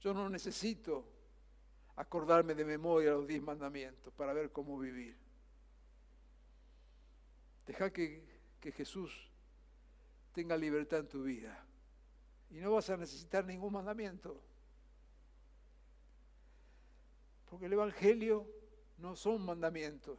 Yo 0.00 0.12
no 0.12 0.28
necesito 0.28 1.08
acordarme 1.96 2.54
de 2.54 2.66
memoria 2.66 3.12
los 3.12 3.26
diez 3.26 3.40
mandamientos 3.40 4.12
para 4.12 4.34
ver 4.34 4.52
cómo 4.52 4.78
vivir. 4.78 5.16
Deja 7.66 7.90
que, 7.90 8.22
que 8.60 8.70
Jesús 8.70 9.30
tenga 10.34 10.58
libertad 10.58 10.98
en 10.98 11.08
tu 11.08 11.22
vida 11.22 11.66
y 12.50 12.56
no 12.56 12.72
vas 12.72 12.90
a 12.90 12.98
necesitar 12.98 13.46
ningún 13.46 13.72
mandamiento. 13.72 14.42
Porque 17.54 17.66
el 17.66 17.74
Evangelio 17.74 18.50
no 18.98 19.14
son 19.14 19.44
mandamientos. 19.44 20.18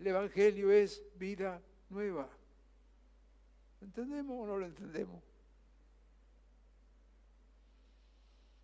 El 0.00 0.08
Evangelio 0.08 0.72
es 0.72 1.00
vida 1.14 1.62
nueva. 1.90 2.28
¿Lo 3.80 3.86
entendemos 3.86 4.36
o 4.36 4.46
no 4.48 4.58
lo 4.58 4.66
entendemos? 4.66 5.22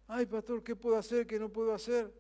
Ay, 0.09 0.27
pastor, 0.27 0.65
¿qué 0.65 0.75
puedo 0.75 0.97
hacer? 0.97 1.29
¿Qué 1.29 1.39
no 1.39 1.49
puedo 1.49 1.73
hacer? 1.73 2.13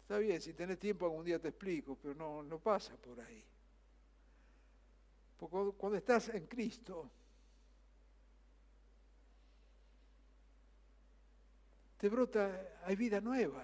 Está 0.00 0.16
bien, 0.16 0.40
si 0.40 0.54
tenés 0.54 0.78
tiempo 0.78 1.04
algún 1.04 1.26
día 1.26 1.38
te 1.38 1.48
explico, 1.48 1.98
pero 2.00 2.14
no, 2.14 2.42
no 2.42 2.58
pasa 2.60 2.96
por 2.96 3.20
ahí. 3.20 3.44
Porque 5.36 5.76
cuando 5.76 5.98
estás 5.98 6.30
en 6.30 6.46
Cristo, 6.46 7.10
te 12.00 12.08
brota, 12.08 12.78
hay 12.84 12.96
vida 12.96 13.20
nueva. 13.20 13.62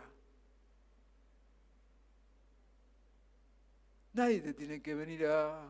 Nadie 4.12 4.42
te 4.42 4.52
tiene 4.52 4.82
que 4.82 4.94
venir 4.94 5.26
a, 5.26 5.66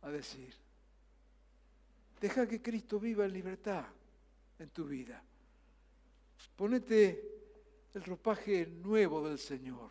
a 0.00 0.10
decir. 0.10 0.54
Deja 2.18 2.48
que 2.48 2.62
Cristo 2.62 2.98
viva 2.98 3.26
en 3.26 3.32
libertad 3.34 3.84
en 4.58 4.70
tu 4.70 4.86
vida. 4.86 5.22
Ponete 6.56 7.22
el 7.92 8.04
ropaje 8.04 8.66
nuevo 8.66 9.28
del 9.28 9.38
Señor. 9.38 9.90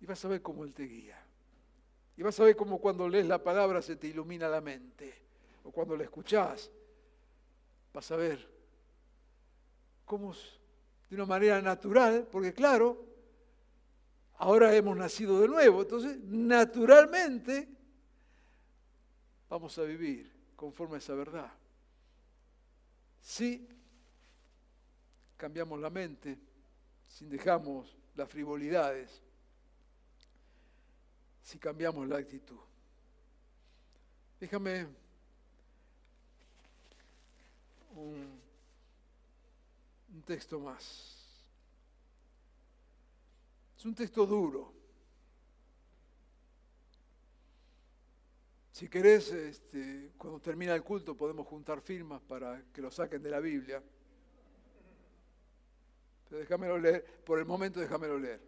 Y 0.00 0.06
vas 0.06 0.24
a 0.24 0.28
ver 0.28 0.42
cómo 0.42 0.64
Él 0.64 0.74
te 0.74 0.82
guía. 0.82 1.22
Y 2.16 2.22
vas 2.22 2.40
a 2.40 2.44
ver 2.44 2.56
cómo 2.56 2.80
cuando 2.80 3.08
lees 3.08 3.26
la 3.26 3.40
palabra 3.40 3.82
se 3.82 3.94
te 3.94 4.08
ilumina 4.08 4.48
la 4.48 4.60
mente. 4.60 5.14
O 5.62 5.70
cuando 5.70 5.96
la 5.96 6.02
escuchás, 6.02 6.72
vas 7.92 8.10
a 8.10 8.16
ver 8.16 8.59
como 10.10 10.34
de 11.08 11.14
una 11.14 11.24
manera 11.24 11.62
natural, 11.62 12.26
porque 12.32 12.52
claro, 12.52 13.06
ahora 14.38 14.74
hemos 14.74 14.96
nacido 14.96 15.40
de 15.40 15.46
nuevo, 15.46 15.82
entonces 15.82 16.18
naturalmente 16.24 17.68
vamos 19.48 19.78
a 19.78 19.84
vivir 19.84 20.28
conforme 20.56 20.96
a 20.96 20.98
esa 20.98 21.14
verdad. 21.14 21.52
Si 23.20 23.68
cambiamos 25.36 25.78
la 25.78 25.90
mente, 25.90 26.36
si 27.06 27.26
dejamos 27.26 27.96
las 28.16 28.28
frivolidades, 28.28 29.22
si 31.44 31.56
cambiamos 31.56 32.08
la 32.08 32.18
actitud. 32.18 32.58
Déjame 34.40 34.88
un, 37.94 38.49
un 40.12 40.22
texto 40.22 40.60
más. 40.60 41.16
Es 43.76 43.84
un 43.84 43.94
texto 43.94 44.26
duro. 44.26 44.74
Si 48.72 48.88
querés, 48.88 49.30
este, 49.32 50.12
cuando 50.16 50.40
termina 50.40 50.74
el 50.74 50.82
culto 50.82 51.16
podemos 51.16 51.46
juntar 51.46 51.80
firmas 51.80 52.22
para 52.22 52.62
que 52.72 52.80
lo 52.80 52.90
saquen 52.90 53.22
de 53.22 53.30
la 53.30 53.40
Biblia. 53.40 53.82
Pero 56.28 56.40
déjamelo 56.40 56.78
leer, 56.78 57.04
por 57.24 57.38
el 57.38 57.44
momento 57.44 57.80
déjamelo 57.80 58.18
leer. 58.18 58.40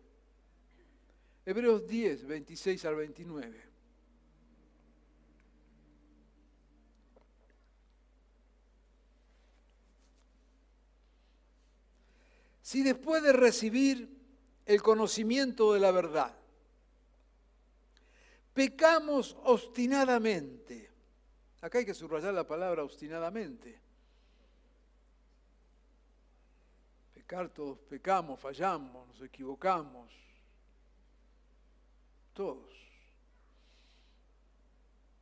Hebreos 1.44 1.86
10, 1.86 2.26
26 2.26 2.84
al 2.84 2.94
29. 2.94 3.71
Si 12.72 12.82
después 12.82 13.22
de 13.22 13.34
recibir 13.34 14.08
el 14.64 14.80
conocimiento 14.80 15.74
de 15.74 15.80
la 15.80 15.90
verdad, 15.90 16.34
pecamos 18.54 19.36
obstinadamente, 19.44 20.90
acá 21.60 21.80
hay 21.80 21.84
que 21.84 21.92
subrayar 21.92 22.32
la 22.32 22.46
palabra 22.46 22.82
obstinadamente, 22.82 23.78
pecar 27.12 27.50
todos 27.50 27.78
pecamos, 27.80 28.40
fallamos, 28.40 29.06
nos 29.06 29.20
equivocamos, 29.20 30.10
todos. 32.32 32.72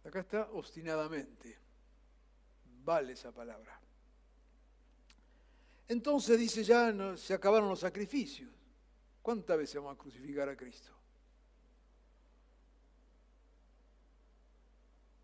Acá 0.04 0.20
está 0.20 0.48
obstinadamente, 0.52 1.58
vale 2.84 3.14
esa 3.14 3.32
palabra. 3.32 3.79
Entonces 5.90 6.38
dice 6.38 6.62
ya 6.62 6.92
no, 6.92 7.16
se 7.16 7.34
acabaron 7.34 7.68
los 7.68 7.80
sacrificios. 7.80 8.48
¿Cuántas 9.20 9.58
veces 9.58 9.74
vamos 9.74 9.96
a 9.96 9.98
crucificar 9.98 10.48
a 10.48 10.56
Cristo? 10.56 10.92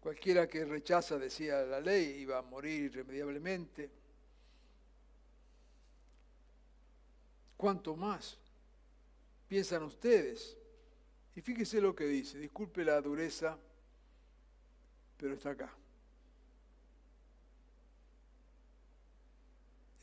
Cualquiera 0.00 0.48
que 0.48 0.64
rechaza, 0.64 1.18
decía 1.18 1.62
la 1.62 1.78
ley, 1.78 2.20
iba 2.20 2.38
a 2.38 2.42
morir 2.42 2.82
irremediablemente. 2.82 3.88
¿Cuánto 7.56 7.94
más? 7.94 8.36
Piensan 9.46 9.84
ustedes. 9.84 10.56
Y 11.36 11.42
fíjese 11.42 11.80
lo 11.80 11.94
que 11.94 12.06
dice, 12.06 12.40
disculpe 12.40 12.84
la 12.84 13.00
dureza, 13.00 13.56
pero 15.16 15.34
está 15.34 15.50
acá. 15.50 15.72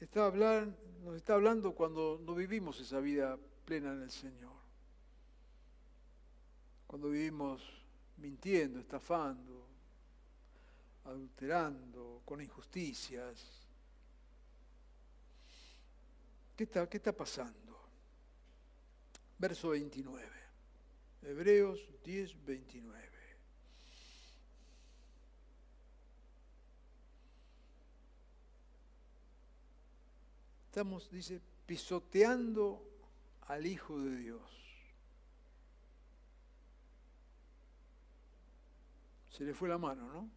Está 0.04 0.26
hablando, 0.26 0.78
nos 1.04 1.16
está 1.16 1.36
hablando 1.36 1.74
cuando 1.74 2.20
no 2.24 2.36
vivimos 2.36 2.80
esa 2.80 3.00
vida 3.00 3.38
plena 3.66 3.94
en 3.94 4.04
el 4.04 4.12
Señor. 4.12 4.54
Cuando 6.88 7.10
vivimos 7.10 7.62
mintiendo, 8.18 8.80
estafando, 8.80 9.68
adulterando, 11.06 12.22
con 12.26 12.42
injusticias. 12.42 13.68
¿Qué 16.56 16.66
está, 16.66 16.88
qué 16.88 16.98
está 16.98 17.12
pasando? 17.12 17.80
Verso 19.38 19.70
29. 19.70 20.28
Hebreos 21.24 21.80
10, 22.04 22.46
29. 22.46 23.13
Estamos, 30.74 31.08
dice, 31.12 31.40
pisoteando 31.68 32.82
al 33.42 33.64
Hijo 33.64 34.00
de 34.00 34.18
Dios. 34.18 34.42
Se 39.30 39.44
le 39.44 39.54
fue 39.54 39.70
la 39.70 39.78
mano, 39.78 40.12
¿no? 40.12 40.30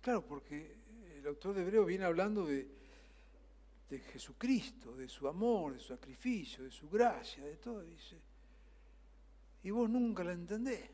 Claro, 0.00 0.24
porque 0.24 0.76
el 1.16 1.26
autor 1.26 1.54
de 1.54 1.62
Hebreo 1.62 1.84
viene 1.84 2.04
hablando 2.04 2.46
de, 2.46 2.68
de 3.90 3.98
Jesucristo, 3.98 4.94
de 4.94 5.08
su 5.08 5.26
amor, 5.26 5.72
de 5.72 5.80
su 5.80 5.88
sacrificio, 5.88 6.62
de 6.62 6.70
su 6.70 6.88
gracia, 6.88 7.44
de 7.44 7.56
todo, 7.56 7.82
dice. 7.82 8.16
Y 9.64 9.70
vos 9.72 9.90
nunca 9.90 10.22
la 10.22 10.30
entendés. 10.30 10.88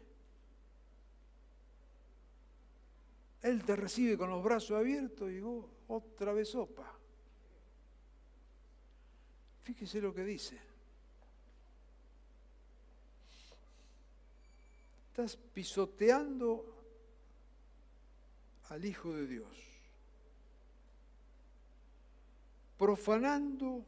Él 3.42 3.62
te 3.66 3.76
recibe 3.76 4.16
con 4.16 4.31
los 4.31 4.42
brazos 4.42 4.78
abiertos 4.78 5.31
y 5.31 5.40
vos 5.40 5.66
otra 5.88 6.33
vez 6.33 6.48
sopa. 6.48 7.01
Fíjese 9.62 10.01
lo 10.01 10.12
que 10.12 10.25
dice. 10.25 10.59
Estás 15.09 15.37
pisoteando 15.37 16.64
al 18.70 18.85
Hijo 18.85 19.12
de 19.12 19.27
Dios, 19.27 19.59
profanando, 22.79 23.85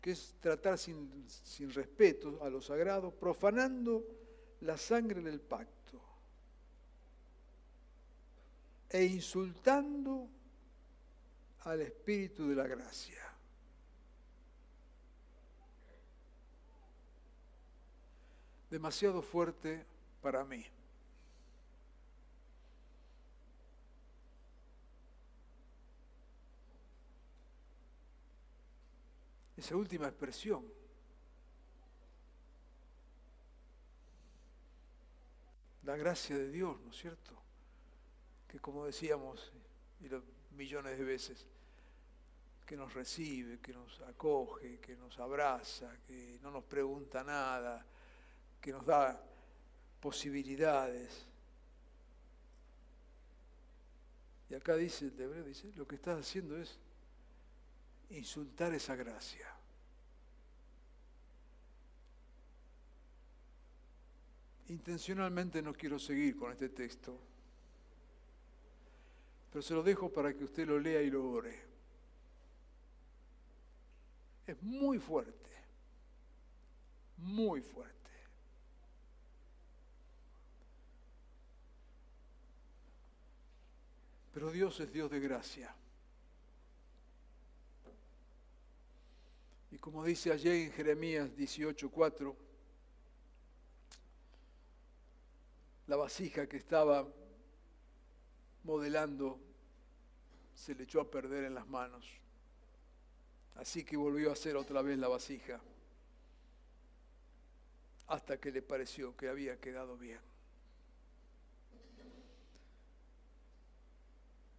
que 0.00 0.12
es 0.12 0.34
tratar 0.40 0.78
sin, 0.78 1.26
sin 1.28 1.70
respeto 1.72 2.42
a 2.42 2.48
lo 2.48 2.62
sagrado, 2.62 3.10
profanando 3.10 4.02
la 4.62 4.78
sangre 4.78 5.20
del 5.20 5.40
pacto 5.40 6.00
e 8.88 9.04
insultando 9.04 10.28
al 11.60 11.80
Espíritu 11.82 12.48
de 12.48 12.54
la 12.54 12.66
gracia. 12.66 13.31
Demasiado 18.72 19.20
fuerte 19.20 19.84
para 20.22 20.46
mí. 20.46 20.64
Esa 29.58 29.76
última 29.76 30.08
expresión. 30.08 30.64
La 35.82 35.94
gracia 35.96 36.38
de 36.38 36.50
Dios, 36.50 36.80
¿no 36.80 36.90
es 36.92 36.96
cierto? 36.96 37.36
Que 38.48 38.58
como 38.58 38.86
decíamos 38.86 39.52
y 40.00 40.08
millones 40.56 40.96
de 40.96 41.04
veces, 41.04 41.46
que 42.64 42.74
nos 42.74 42.94
recibe, 42.94 43.60
que 43.60 43.74
nos 43.74 44.00
acoge, 44.00 44.80
que 44.80 44.96
nos 44.96 45.18
abraza, 45.18 45.94
que 46.06 46.38
no 46.40 46.50
nos 46.50 46.64
pregunta 46.64 47.22
nada, 47.22 47.84
que 48.62 48.72
nos 48.72 48.86
da 48.86 49.20
posibilidades. 50.00 51.26
Y 54.48 54.54
acá 54.54 54.76
dice 54.76 55.06
el 55.06 55.16
de 55.16 55.42
dice, 55.42 55.72
lo 55.74 55.86
que 55.86 55.96
estás 55.96 56.20
haciendo 56.20 56.56
es 56.56 56.78
insultar 58.10 58.72
esa 58.72 58.94
gracia. 58.94 59.48
Intencionalmente 64.68 65.60
no 65.60 65.74
quiero 65.74 65.98
seguir 65.98 66.36
con 66.36 66.52
este 66.52 66.68
texto, 66.68 67.18
pero 69.50 69.60
se 69.60 69.74
lo 69.74 69.82
dejo 69.82 70.10
para 70.10 70.32
que 70.32 70.44
usted 70.44 70.66
lo 70.66 70.78
lea 70.78 71.02
y 71.02 71.10
lo 71.10 71.28
ore. 71.28 71.60
Es 74.46 74.62
muy 74.62 74.98
fuerte, 74.98 75.50
muy 77.18 77.60
fuerte. 77.60 78.01
Pero 84.32 84.50
Dios 84.50 84.80
es 84.80 84.92
Dios 84.92 85.10
de 85.10 85.20
gracia. 85.20 85.74
Y 89.70 89.78
como 89.78 90.04
dice 90.04 90.32
allí 90.32 90.48
en 90.48 90.72
Jeremías 90.72 91.30
18:4, 91.36 92.36
la 95.86 95.96
vasija 95.96 96.46
que 96.46 96.56
estaba 96.56 97.06
modelando 98.64 99.38
se 100.54 100.74
le 100.74 100.84
echó 100.84 101.00
a 101.00 101.10
perder 101.10 101.44
en 101.44 101.54
las 101.54 101.66
manos. 101.66 102.06
Así 103.56 103.84
que 103.84 103.96
volvió 103.96 104.30
a 104.30 104.32
hacer 104.32 104.56
otra 104.56 104.80
vez 104.82 104.98
la 104.98 105.08
vasija 105.08 105.60
hasta 108.06 108.38
que 108.38 108.52
le 108.52 108.62
pareció 108.62 109.16
que 109.16 109.28
había 109.28 109.60
quedado 109.60 109.96
bien. 109.96 110.31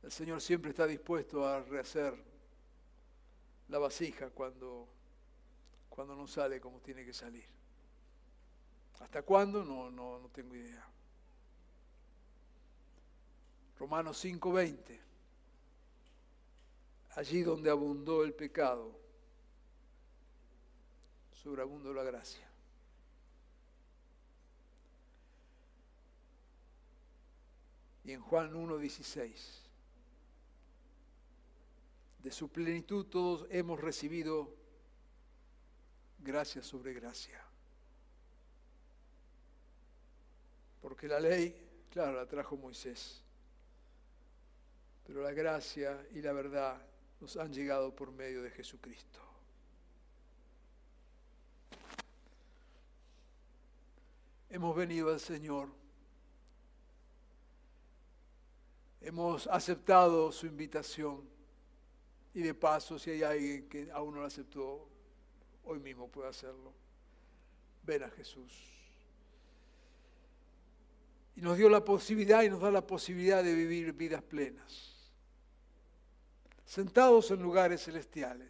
El 0.03 0.11
Señor 0.11 0.41
siempre 0.41 0.71
está 0.71 0.85
dispuesto 0.85 1.47
a 1.47 1.61
rehacer 1.61 2.13
la 3.69 3.79
vasija 3.79 4.29
cuando, 4.29 4.87
cuando 5.89 6.15
no 6.15 6.27
sale 6.27 6.59
como 6.59 6.81
tiene 6.81 7.05
que 7.05 7.13
salir. 7.13 7.47
¿Hasta 8.99 9.21
cuándo? 9.21 9.63
No, 9.63 9.89
no, 9.89 10.19
no 10.19 10.29
tengo 10.29 10.55
idea. 10.55 10.85
Romanos 13.79 14.23
5:20. 14.23 14.99
Allí 17.15 17.43
donde 17.43 17.69
abundó 17.69 18.23
el 18.23 18.33
pecado, 18.33 18.97
sobreabundó 21.31 21.93
la 21.93 22.03
gracia. 22.03 22.49
Y 28.03 28.11
en 28.11 28.21
Juan 28.21 28.53
1:16, 28.53 29.62
de 32.23 32.31
su 32.31 32.49
plenitud 32.49 33.05
todos 33.07 33.45
hemos 33.49 33.79
recibido 33.79 34.49
gracia 36.19 36.63
sobre 36.63 36.93
gracia. 36.93 37.39
Porque 40.81 41.07
la 41.07 41.19
ley, 41.19 41.85
claro, 41.91 42.13
la 42.13 42.25
trajo 42.25 42.55
Moisés, 42.55 43.21
pero 45.05 45.21
la 45.21 45.31
gracia 45.31 46.07
y 46.13 46.21
la 46.21 46.31
verdad 46.31 46.81
nos 47.19 47.35
han 47.35 47.51
llegado 47.53 47.93
por 47.93 48.11
medio 48.11 48.41
de 48.41 48.51
Jesucristo. 48.51 49.19
Hemos 54.49 54.75
venido 54.75 55.11
al 55.11 55.19
Señor, 55.19 55.67
hemos 59.01 59.47
aceptado 59.47 60.31
su 60.31 60.45
invitación 60.45 61.32
y 62.33 62.41
de 62.41 62.53
paso, 62.53 62.97
si 62.97 63.11
hay 63.11 63.23
alguien 63.23 63.69
que 63.69 63.91
aún 63.91 64.15
no 64.15 64.21
lo 64.21 64.27
aceptó, 64.27 64.87
hoy 65.65 65.79
mismo 65.79 66.07
puede 66.07 66.29
hacerlo. 66.29 66.73
Ven 67.83 68.03
a 68.03 68.09
Jesús. 68.09 68.51
Y 71.35 71.41
nos 71.41 71.57
dio 71.57 71.69
la 71.69 71.83
posibilidad 71.83 72.43
y 72.43 72.49
nos 72.49 72.61
da 72.61 72.71
la 72.71 72.85
posibilidad 72.85 73.43
de 73.43 73.53
vivir 73.53 73.93
vidas 73.93 74.21
plenas 74.21 74.93
sentados 76.73 77.29
en 77.29 77.39
lugares 77.39 77.83
celestiales, 77.83 78.49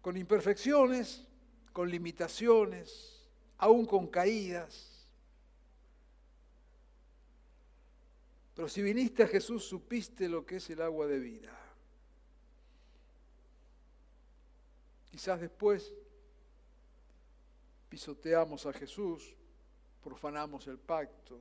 con 0.00 0.16
imperfecciones, 0.16 1.26
con 1.74 1.90
limitaciones, 1.90 3.22
aún 3.58 3.84
con 3.84 4.06
caídas. 4.06 4.87
Pero 8.58 8.68
si 8.68 8.82
viniste 8.82 9.22
a 9.22 9.28
Jesús, 9.28 9.64
supiste 9.64 10.28
lo 10.28 10.44
que 10.44 10.56
es 10.56 10.68
el 10.68 10.82
agua 10.82 11.06
de 11.06 11.20
vida. 11.20 11.56
Quizás 15.08 15.40
después 15.40 15.94
pisoteamos 17.88 18.66
a 18.66 18.72
Jesús, 18.72 19.32
profanamos 20.02 20.66
el 20.66 20.76
pacto, 20.76 21.40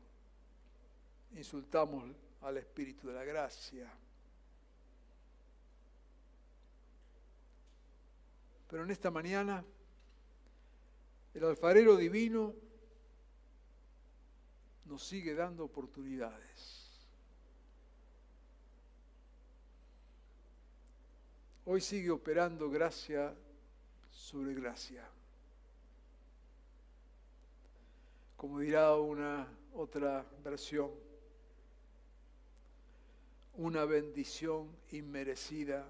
insultamos 1.35 2.03
al 2.43 2.57
Espíritu 2.57 3.07
de 3.07 3.13
la 3.15 3.23
gracia. 3.23 3.91
Pero 8.69 8.83
en 8.83 8.91
esta 8.91 9.09
mañana 9.09 9.65
el 11.33 11.43
alfarero 11.43 11.97
divino 11.97 12.53
nos 14.85 15.03
sigue 15.03 15.33
dando 15.33 15.63
oportunidades. 15.65 16.76
Hoy 21.69 21.81
sigue 21.81 22.09
operando 22.11 22.69
gracia 22.69 23.35
sobre 24.09 24.53
gracia. 24.53 25.03
Como 28.37 28.59
dirá 28.59 28.95
una 28.95 29.45
otra 29.73 30.25
versión, 30.41 30.89
una 33.55 33.83
bendición 33.83 34.77
inmerecida 34.91 35.85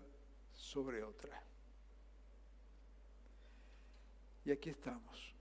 sobre 0.51 1.03
otra. 1.03 1.43
Y 4.45 4.51
aquí 4.51 4.71
estamos. 4.71 5.31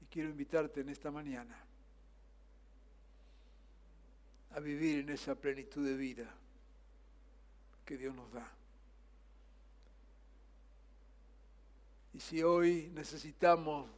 Y 0.00 0.06
quiero 0.06 0.30
invitarte 0.30 0.80
en 0.80 0.88
esta 0.88 1.10
mañana 1.10 1.62
a 4.52 4.60
vivir 4.60 5.00
en 5.00 5.10
esa 5.10 5.34
plenitud 5.34 5.84
de 5.86 5.96
vida 5.98 6.34
que 7.84 7.98
Dios 7.98 8.14
nos 8.14 8.32
da. 8.32 8.63
Y 12.14 12.20
si 12.20 12.44
hoy 12.44 12.92
necesitamos 12.94 13.90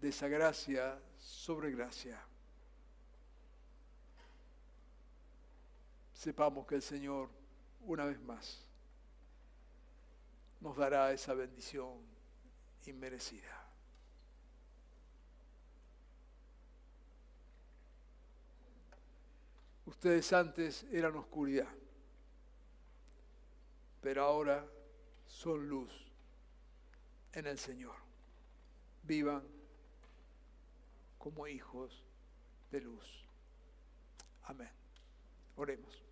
de 0.00 0.08
esa 0.08 0.26
gracia 0.26 0.98
sobre 1.18 1.70
gracia, 1.70 2.18
sepamos 6.14 6.66
que 6.66 6.76
el 6.76 6.82
Señor, 6.82 7.28
una 7.82 8.06
vez 8.06 8.18
más, 8.22 8.66
nos 10.62 10.74
dará 10.74 11.12
esa 11.12 11.34
bendición 11.34 12.00
inmerecida. 12.86 13.68
Ustedes 19.84 20.32
antes 20.32 20.84
eran 20.84 21.16
oscuridad, 21.16 21.68
pero 24.00 24.24
ahora 24.24 24.66
son 25.26 25.68
luz 25.68 26.11
en 27.34 27.46
el 27.46 27.58
Señor. 27.58 27.96
Vivan 29.02 29.42
como 31.18 31.46
hijos 31.46 32.04
de 32.70 32.80
luz. 32.80 33.24
Amén. 34.44 34.70
Oremos. 35.56 36.02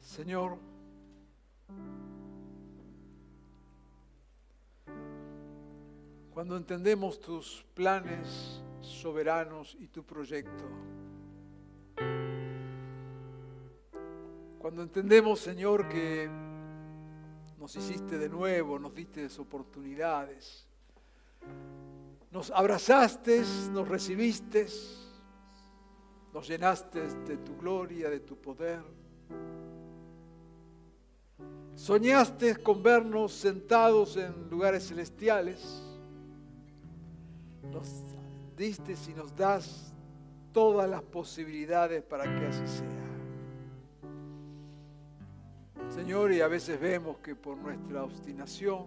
Señor, 0.00 0.58
cuando 6.30 6.56
entendemos 6.56 7.20
tus 7.20 7.64
planes 7.74 8.60
soberanos 8.80 9.76
y 9.78 9.86
tu 9.86 10.02
proyecto, 10.02 10.64
cuando 14.70 14.84
entendemos, 14.84 15.40
Señor, 15.40 15.88
que 15.88 16.30
nos 17.58 17.74
hiciste 17.74 18.18
de 18.18 18.28
nuevo, 18.28 18.78
nos 18.78 18.94
diste 18.94 19.26
oportunidades, 19.40 20.64
nos 22.30 22.52
abrazaste, 22.52 23.42
nos 23.72 23.88
recibiste, 23.88 24.68
nos 26.32 26.46
llenaste 26.46 27.00
de 27.00 27.38
tu 27.38 27.56
gloria, 27.56 28.08
de 28.08 28.20
tu 28.20 28.36
poder. 28.36 28.80
Soñaste 31.74 32.54
con 32.58 32.80
vernos 32.80 33.32
sentados 33.32 34.16
en 34.18 34.48
lugares 34.48 34.86
celestiales. 34.86 35.82
Nos 37.72 37.88
diste 38.56 38.94
y 39.08 39.14
nos 39.14 39.34
das 39.34 39.92
todas 40.52 40.88
las 40.88 41.02
posibilidades 41.02 42.04
para 42.04 42.22
que 42.22 42.46
así 42.46 42.68
sea. 42.68 42.99
Señor, 45.90 46.32
y 46.32 46.40
a 46.40 46.46
veces 46.46 46.80
vemos 46.80 47.18
que 47.18 47.34
por 47.34 47.58
nuestra 47.58 48.04
obstinación, 48.04 48.86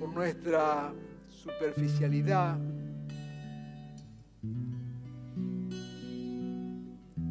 por 0.00 0.12
nuestra 0.12 0.92
superficialidad, 1.28 2.58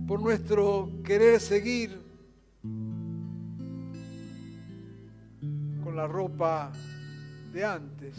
por 0.08 0.22
nuestro 0.22 0.90
querer 1.04 1.40
seguir 1.42 2.02
con 5.84 5.96
la 5.96 6.08
ropa 6.08 6.72
de 7.52 7.66
antes. 7.66 8.16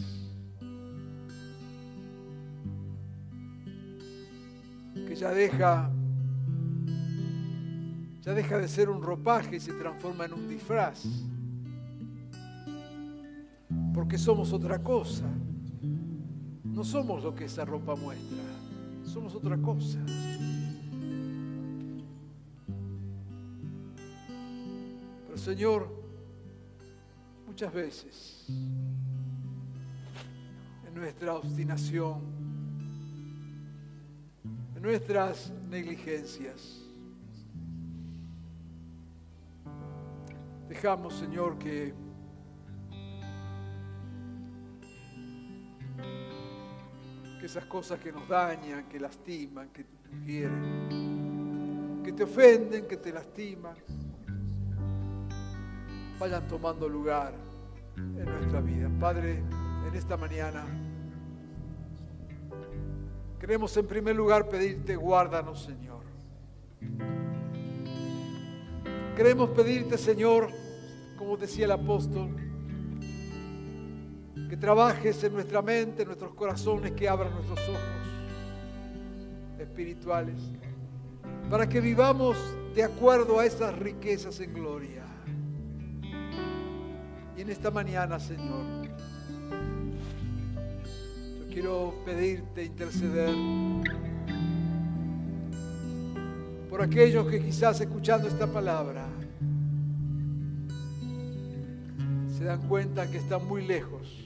Que 4.93 5.15
ya 5.15 5.31
deja 5.31 5.91
ya 8.21 8.33
deja 8.33 8.57
de 8.57 8.67
ser 8.67 8.89
un 8.89 9.01
ropaje 9.01 9.55
y 9.55 9.59
se 9.59 9.73
transforma 9.73 10.25
en 10.25 10.33
un 10.33 10.47
disfraz. 10.47 11.05
porque 13.93 14.17
somos 14.17 14.53
otra 14.53 14.81
cosa. 14.81 15.25
No 16.63 16.83
somos 16.83 17.23
lo 17.23 17.35
que 17.35 17.45
esa 17.45 17.65
ropa 17.65 17.95
muestra, 17.95 18.43
somos 19.03 19.35
otra 19.35 19.57
cosa. 19.57 19.99
Pero 25.27 25.37
Señor, 25.37 25.87
muchas 27.45 27.73
veces 27.73 28.45
en 30.87 30.93
nuestra 30.95 31.35
obstinación, 31.35 32.21
en 34.75 34.81
nuestras 34.81 35.51
negligencias, 35.69 36.80
Señor, 41.11 41.59
que 41.59 41.93
esas 47.43 47.65
cosas 47.65 47.99
que 47.99 48.11
nos 48.11 48.27
dañan, 48.27 48.89
que 48.89 48.99
lastiman, 48.99 49.69
que 49.69 49.85
nos 50.09 50.49
que 52.03 52.13
te 52.13 52.23
ofenden, 52.23 52.87
que 52.87 52.97
te 52.97 53.11
lastiman, 53.11 53.75
vayan 56.19 56.47
tomando 56.47 56.89
lugar 56.89 57.33
en 57.95 58.25
nuestra 58.25 58.59
vida. 58.59 58.89
Padre, 58.99 59.43
en 59.87 59.93
esta 59.93 60.17
mañana 60.17 60.65
queremos 63.39 63.77
en 63.77 63.85
primer 63.85 64.15
lugar 64.15 64.49
pedirte, 64.49 64.95
guárdanos, 64.95 65.61
Señor. 65.61 66.01
Queremos 69.15 69.51
pedirte, 69.51 69.99
Señor, 69.99 70.60
como 71.21 71.37
decía 71.37 71.65
el 71.65 71.71
apóstol, 71.71 72.35
que 74.49 74.57
trabajes 74.57 75.23
en 75.23 75.33
nuestra 75.33 75.61
mente, 75.61 76.01
en 76.01 76.07
nuestros 76.07 76.33
corazones, 76.33 76.93
que 76.93 77.07
abran 77.07 77.31
nuestros 77.31 77.59
ojos 77.69 77.79
espirituales, 79.59 80.41
para 81.47 81.69
que 81.69 81.79
vivamos 81.79 82.35
de 82.73 82.83
acuerdo 82.83 83.39
a 83.39 83.45
esas 83.45 83.77
riquezas 83.77 84.39
en 84.39 84.51
gloria. 84.51 85.03
Y 87.37 87.41
en 87.41 87.51
esta 87.51 87.69
mañana, 87.69 88.19
Señor, 88.19 88.87
yo 91.37 91.53
quiero 91.53 91.93
pedirte 92.03 92.63
interceder 92.63 93.35
por 96.67 96.81
aquellos 96.81 97.27
que 97.27 97.39
quizás 97.43 97.79
escuchando 97.79 98.27
esta 98.27 98.47
palabra 98.47 99.20
se 102.41 102.47
dan 102.47 102.67
cuenta 102.67 103.05
que 103.11 103.19
están 103.19 103.47
muy 103.47 103.67
lejos 103.67 104.17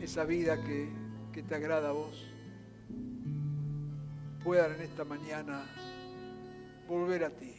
esa 0.00 0.24
vida 0.24 0.56
que, 0.64 0.88
que 1.34 1.42
te 1.42 1.54
agrada 1.54 1.90
a 1.90 1.92
vos, 1.92 2.26
puedan 4.42 4.72
en 4.76 4.80
esta 4.80 5.04
mañana 5.04 5.66
volver 6.88 7.24
a 7.24 7.28
ti. 7.28 7.54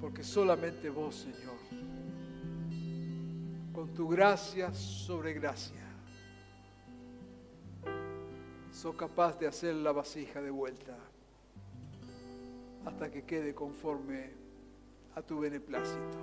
Porque 0.00 0.22
solamente 0.22 0.88
vos, 0.88 1.16
Señor, 1.16 1.58
con 3.72 3.92
tu 3.94 4.06
gracia 4.06 4.72
sobre 4.72 5.32
gracia, 5.32 5.84
sos 8.70 8.94
capaz 8.94 9.36
de 9.40 9.48
hacer 9.48 9.74
la 9.74 9.90
vasija 9.90 10.40
de 10.40 10.50
vuelta 10.50 10.96
hasta 12.86 13.10
que 13.10 13.24
quede 13.24 13.52
conforme 13.52 14.47
a 15.18 15.22
tu 15.22 15.40
beneplácito. 15.40 16.16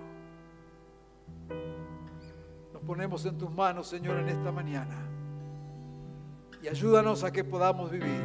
Ponemos 2.86 3.26
en 3.26 3.38
tus 3.38 3.52
manos, 3.52 3.88
Señor, 3.88 4.20
en 4.20 4.30
esta 4.30 4.52
mañana. 4.52 4.96
Y 6.62 6.68
ayúdanos 6.68 7.24
a 7.24 7.32
que 7.32 7.44
podamos 7.44 7.92
vivir 7.92 8.22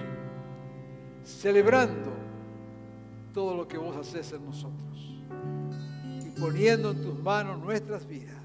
celebrando 1.24 2.12
todo 3.32 3.56
lo 3.56 3.66
que 3.66 3.78
vos 3.78 3.96
haces 3.96 4.32
en 4.32 4.44
nosotros. 4.44 5.22
Y 6.24 6.38
poniendo 6.38 6.90
en 6.90 7.02
tus 7.02 7.18
manos 7.18 7.58
nuestras 7.58 8.06
vidas 8.06 8.36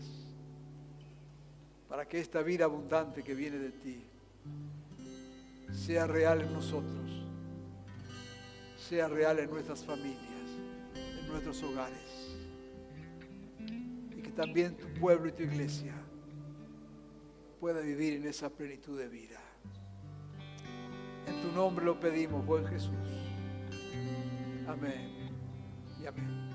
para 1.90 2.08
que 2.08 2.20
esta 2.20 2.42
vida 2.42 2.66
abundante 2.66 3.24
que 3.24 3.36
viene 3.36 3.58
de 3.58 3.72
ti 3.72 4.04
sea 5.74 6.08
real 6.08 6.42
en 6.42 6.54
nosotros, 6.54 7.24
sea 8.78 9.10
real 9.10 9.40
en 9.40 9.50
nuestras 9.50 9.84
familias, 9.84 10.35
nuestros 11.36 11.64
hogares 11.64 12.38
y 14.16 14.22
que 14.22 14.32
también 14.32 14.78
tu 14.78 14.88
pueblo 15.00 15.28
y 15.28 15.34
tu 15.34 15.44
iglesia 15.44 15.94
pueda 17.60 17.82
vivir 17.82 18.14
en 18.14 18.26
esa 18.26 18.50
plenitud 18.50 18.98
de 18.98 19.10
vida. 19.10 19.42
En 21.28 21.42
tu 21.42 21.52
nombre 21.52 21.84
lo 21.84 22.00
pedimos, 22.00 22.46
buen 22.46 22.66
Jesús. 22.68 22.94
Amén 24.68 25.30
y 26.02 26.06
amén. 26.06 26.55